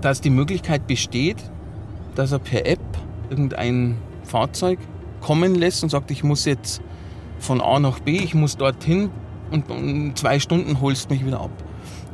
Dass 0.00 0.20
die 0.20 0.30
Möglichkeit 0.30 0.88
besteht, 0.88 1.36
dass 2.16 2.32
er 2.32 2.40
per 2.40 2.66
App 2.66 2.80
irgendein 3.30 3.96
Fahrzeug 4.24 4.80
kommen 5.20 5.54
lässt 5.54 5.84
und 5.84 5.90
sagt, 5.90 6.10
ich 6.10 6.24
muss 6.24 6.46
jetzt 6.46 6.82
von 7.38 7.60
A 7.60 7.78
nach 7.78 8.00
B, 8.00 8.16
ich 8.16 8.34
muss 8.34 8.56
dorthin 8.56 9.10
und 9.52 9.70
in 9.70 10.16
zwei 10.16 10.40
Stunden 10.40 10.80
holst 10.80 11.10
mich 11.10 11.24
wieder 11.24 11.42
ab. 11.42 11.52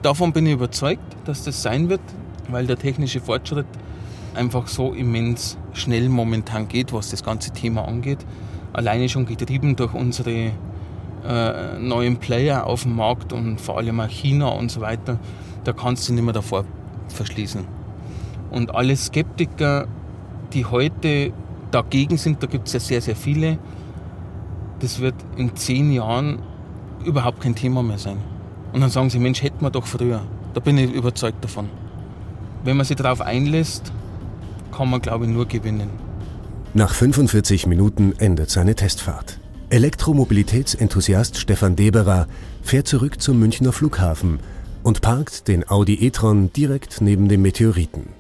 Davon 0.03 0.35
bin 0.35 0.45
ich 0.45 0.53
überzeugt, 0.53 1.17
dass 1.25 1.43
das 1.43 1.63
sein 1.63 1.89
wird, 1.89 2.03
weil 2.51 2.67
der 2.67 2.77
technische 2.77 3.21
Fortschritt 3.21 3.67
einfach 4.35 4.69
so 4.69 4.93
immens 4.93 5.57
schnell 5.73 6.11
momentan 6.11 6.69
geht, 6.69 6.93
was 6.93 7.09
das 7.09 7.25
ganze 7.25 7.51
Thema 7.53 7.89
angeht. 7.89 8.19
Alleine 8.77 9.09
schon 9.09 9.25
getrieben 9.25 9.75
durch 9.75 9.95
unsere 9.95 10.53
äh, 11.27 11.79
neuen 11.79 12.19
Player 12.19 12.67
auf 12.67 12.83
dem 12.83 12.95
Markt 12.95 13.33
und 13.33 13.59
vor 13.59 13.79
allem 13.79 14.01
auch 14.01 14.09
China 14.09 14.49
und 14.49 14.71
so 14.71 14.83
weiter, 14.83 15.19
da 15.65 15.73
kannst 15.73 16.07
du 16.07 16.13
nicht 16.13 16.23
mehr 16.23 16.35
davor 16.35 16.67
verschließen. 17.09 17.65
Und 18.51 18.75
alle 18.75 18.95
Skeptiker, 18.95 19.87
die 20.53 20.67
heute 20.67 21.33
dagegen 21.71 22.19
sind, 22.19 22.43
da 22.43 22.47
gibt 22.47 22.67
es 22.67 22.75
ja 22.75 22.81
sehr, 22.81 23.01
sehr 23.01 23.17
viele, 23.17 23.57
das 24.81 25.01
wird 25.01 25.15
in 25.39 25.57
zehn 25.57 25.91
Jahren 25.91 26.41
überhaupt 27.03 27.41
kein 27.41 27.55
Thema 27.55 27.83
mehr 27.83 27.97
sein. 27.97 28.19
Und 28.75 28.83
dann 28.83 28.91
sagen 28.91 29.09
sie, 29.09 29.19
Mensch, 29.19 29.43
hätten 29.43 29.65
wir 29.65 29.71
doch 29.71 29.87
früher. 29.87 30.21
Da 30.53 30.61
bin 30.61 30.77
ich 30.77 30.93
überzeugt 30.93 31.43
davon. 31.43 31.71
Wenn 32.63 32.77
man 32.77 32.85
sich 32.85 32.97
darauf 32.99 33.23
einlässt, 33.23 33.91
kann 34.71 34.91
man, 34.91 35.01
glaube 35.01 35.25
ich, 35.25 35.31
nur 35.31 35.47
gewinnen. 35.47 35.89
Nach 36.77 36.93
45 36.93 37.67
Minuten 37.69 38.13
endet 38.19 38.51
seine 38.51 38.75
Testfahrt. 38.75 39.41
Elektromobilitätsenthusiast 39.71 41.39
Stefan 41.39 41.75
Deberer 41.75 42.29
fährt 42.63 42.87
zurück 42.87 43.23
zum 43.23 43.39
Münchner 43.39 43.73
Flughafen 43.73 44.41
und 44.83 45.01
parkt 45.01 45.49
den 45.49 45.67
Audi 45.71 45.95
e-tron 45.95 46.53
direkt 46.53 47.01
neben 47.01 47.31
dem 47.31 47.41
Meteoriten. 47.41 48.11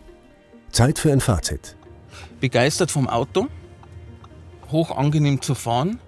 Zeit 0.72 0.98
für 0.98 1.12
ein 1.12 1.20
Fazit. 1.20 1.76
Begeistert 2.40 2.90
vom 2.90 3.10
Auto, 3.10 3.48
hoch 4.72 4.90
angenehm 4.90 5.42
zu 5.42 5.54
fahren, 5.54 6.00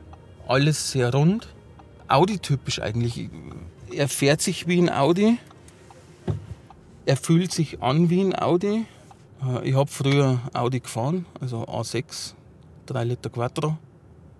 alles 0.46 0.92
sehr 0.92 1.12
rund, 1.12 1.48
Audi-typisch 2.08 2.80
eigentlich. 2.80 3.28
Er 3.92 4.08
fährt 4.08 4.40
sich 4.40 4.66
wie 4.66 4.80
ein 4.80 4.90
Audi, 4.90 5.36
er 7.04 7.18
fühlt 7.18 7.52
sich 7.52 7.82
an 7.82 8.08
wie 8.08 8.22
ein 8.22 8.34
Audi. 8.34 8.86
Ich 9.64 9.74
habe 9.74 9.90
früher 9.90 10.40
Audi 10.54 10.80
gefahren, 10.80 11.26
also 11.40 11.64
A6, 11.64 12.32
3 12.88 13.04
Liter 13.04 13.30
Quattro. 13.30 13.78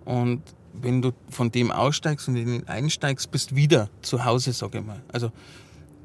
Und 0.05 0.41
wenn 0.73 1.01
du 1.01 1.11
von 1.29 1.51
dem 1.51 1.71
aussteigst 1.71 2.27
und 2.27 2.35
in 2.35 2.47
den 2.47 2.67
einsteigst, 2.67 3.31
bist 3.31 3.55
wieder 3.55 3.89
zu 4.01 4.25
Hause, 4.25 4.53
sage 4.53 4.79
ich 4.79 4.85
mal. 4.85 5.01
Also 5.11 5.31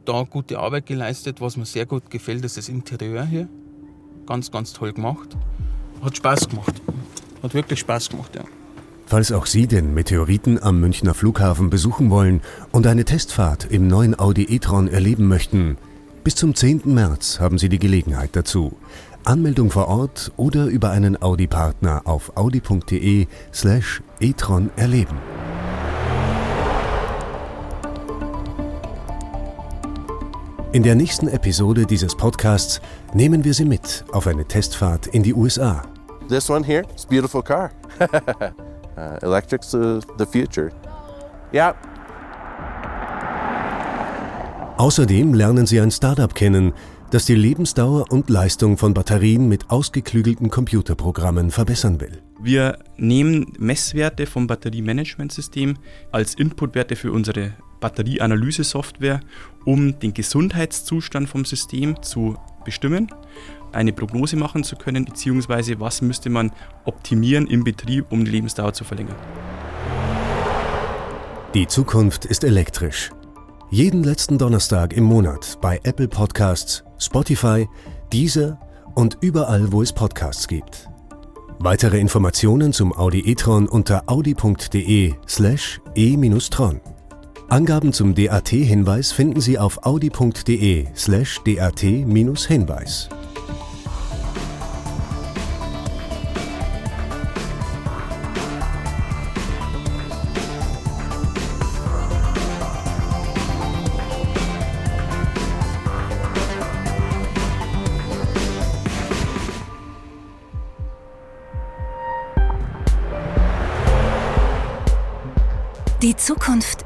da 0.04 0.22
gute 0.22 0.59
Arbeit 0.59 0.87
geleistet. 0.87 1.40
Was 1.40 1.57
mir 1.57 1.66
sehr 1.66 1.87
gut 1.87 2.11
gefällt, 2.11 2.44
ist 2.44 2.57
das 2.57 2.68
Interieur 2.68 3.24
hier. 3.24 3.48
Ganz, 4.26 4.50
ganz 4.50 4.72
toll 4.72 4.92
gemacht. 4.92 5.37
Hat 6.02 6.16
Spaß 6.16 6.48
gemacht. 6.48 6.83
Hat 7.42 7.54
wirklich 7.54 7.80
Spaß 7.80 8.11
gemacht, 8.11 8.35
ja. 8.37 8.44
Falls 9.07 9.33
auch 9.33 9.46
Sie 9.46 9.66
den 9.66 9.92
Meteoriten 9.92 10.62
am 10.62 10.80
Münchner 10.80 11.12
Flughafen 11.12 11.68
besuchen 11.68 12.09
wollen 12.11 12.40
und 12.72 12.87
eine 12.87 13.04
Testfahrt 13.04 13.66
im 13.70 13.87
neuen 13.87 14.18
Audi 14.18 14.44
e-tron 14.44 14.88
erleben 14.88 15.28
möchten, 15.28 15.76
bis 16.24 16.37
zum 16.37 16.54
10. 16.54 16.83
März 16.87 17.38
haben 17.38 17.59
Sie 17.59 17.68
die 17.68 17.78
Gelegenheit 17.78 18.30
dazu. 18.33 18.76
Anmeldung 19.24 19.70
vor 19.70 19.88
Ort 19.88 20.32
oder 20.37 20.66
über 20.66 20.90
einen 20.90 21.20
Audi-Partner 21.20 22.02
auf 22.04 22.37
audi.de 22.37 23.26
slash 23.52 24.02
e-tron 24.20 24.70
erleben. 24.76 25.16
In 30.72 30.82
der 30.82 30.94
nächsten 30.94 31.28
Episode 31.28 31.87
dieses 31.87 32.14
Podcasts 32.14 32.80
nehmen 33.14 33.44
wir 33.44 33.54
Sie 33.54 33.64
mit 33.64 34.04
auf 34.12 34.26
eine 34.26 34.44
Testfahrt 34.44 35.06
in 35.06 35.22
die 35.22 35.32
USA. 35.32 35.82
This 36.28 36.50
one 36.50 36.64
here, 36.64 36.82
it's 36.92 37.04
a 37.04 37.08
beautiful 37.08 37.42
car. 37.42 37.70
uh, 38.00 39.18
electric's 39.22 39.70
the, 39.70 40.00
the 40.18 40.26
future. 40.26 40.70
Yeah. 41.52 41.74
Außerdem 44.76 45.34
lernen 45.34 45.66
Sie 45.66 45.80
ein 45.80 45.92
Startup 45.92 46.34
kennen, 46.34 46.72
das 47.14 47.27
die 47.27 47.37
Lebensdauer 47.37 48.11
und 48.11 48.29
Leistung 48.29 48.77
von 48.77 48.92
Batterien 48.92 49.48
mit 49.48 49.70
ausgeklügelten 49.70 50.50
Computerprogrammen 50.50 51.53
verbessern 51.53 52.00
will. 52.00 52.20
Wir 52.42 52.81
nehmen 52.96 53.53
Messwerte 53.57 54.27
vom 54.27 54.48
Batteriemanagementsystem 54.48 55.77
als 56.11 56.35
Inputwerte 56.35 56.96
für 56.96 57.12
unsere 57.12 57.53
Batterieanalyse-Software, 57.79 59.20
um 59.64 59.96
den 60.00 60.12
Gesundheitszustand 60.12 61.29
vom 61.29 61.44
System 61.44 62.03
zu 62.03 62.37
bestimmen, 62.64 63.07
eine 63.70 63.92
Prognose 63.92 64.35
machen 64.35 64.64
zu 64.64 64.74
können, 64.74 65.05
beziehungsweise 65.05 65.79
was 65.79 66.03
müsste 66.03 66.31
man 66.31 66.50
optimieren 66.85 67.46
im 67.46 67.62
Betrieb, 67.62 68.07
um 68.11 68.24
die 68.24 68.33
Lebensdauer 68.33 68.72
zu 68.72 68.83
verlängern. 68.83 69.14
Die 71.55 71.68
Zukunft 71.68 72.24
ist 72.24 72.42
elektrisch. 72.42 73.12
Jeden 73.74 74.04
letzten 74.04 74.38
Donnerstag 74.38 74.92
im 74.92 75.02
Monat 75.02 75.58
bei 75.60 75.80
Apple 75.82 76.06
Podcasts, 76.06 76.84
Spotify, 76.96 77.68
Deezer 78.12 78.56
und 78.94 79.18
überall, 79.20 79.72
wo 79.72 79.82
es 79.82 79.92
Podcasts 79.92 80.46
gibt. 80.46 80.88
Weitere 81.58 81.98
Informationen 81.98 82.72
zum 82.72 82.96
Audi 82.96 83.28
e-tron 83.28 83.68
unter 83.68 84.04
audi.de 84.06 85.14
slash 85.26 85.80
e-tron. 85.96 86.80
Angaben 87.48 87.92
zum 87.92 88.14
DAT-Hinweis 88.14 89.10
finden 89.10 89.40
Sie 89.40 89.58
auf 89.58 89.84
audi.de 89.84 90.87
slash 90.94 91.40
dat-hinweis. 91.44 93.08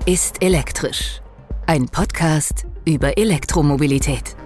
Ist 0.09 0.43
elektrisch. 0.43 1.21
Ein 1.67 1.87
Podcast 1.87 2.67
über 2.87 3.19
Elektromobilität. 3.19 4.38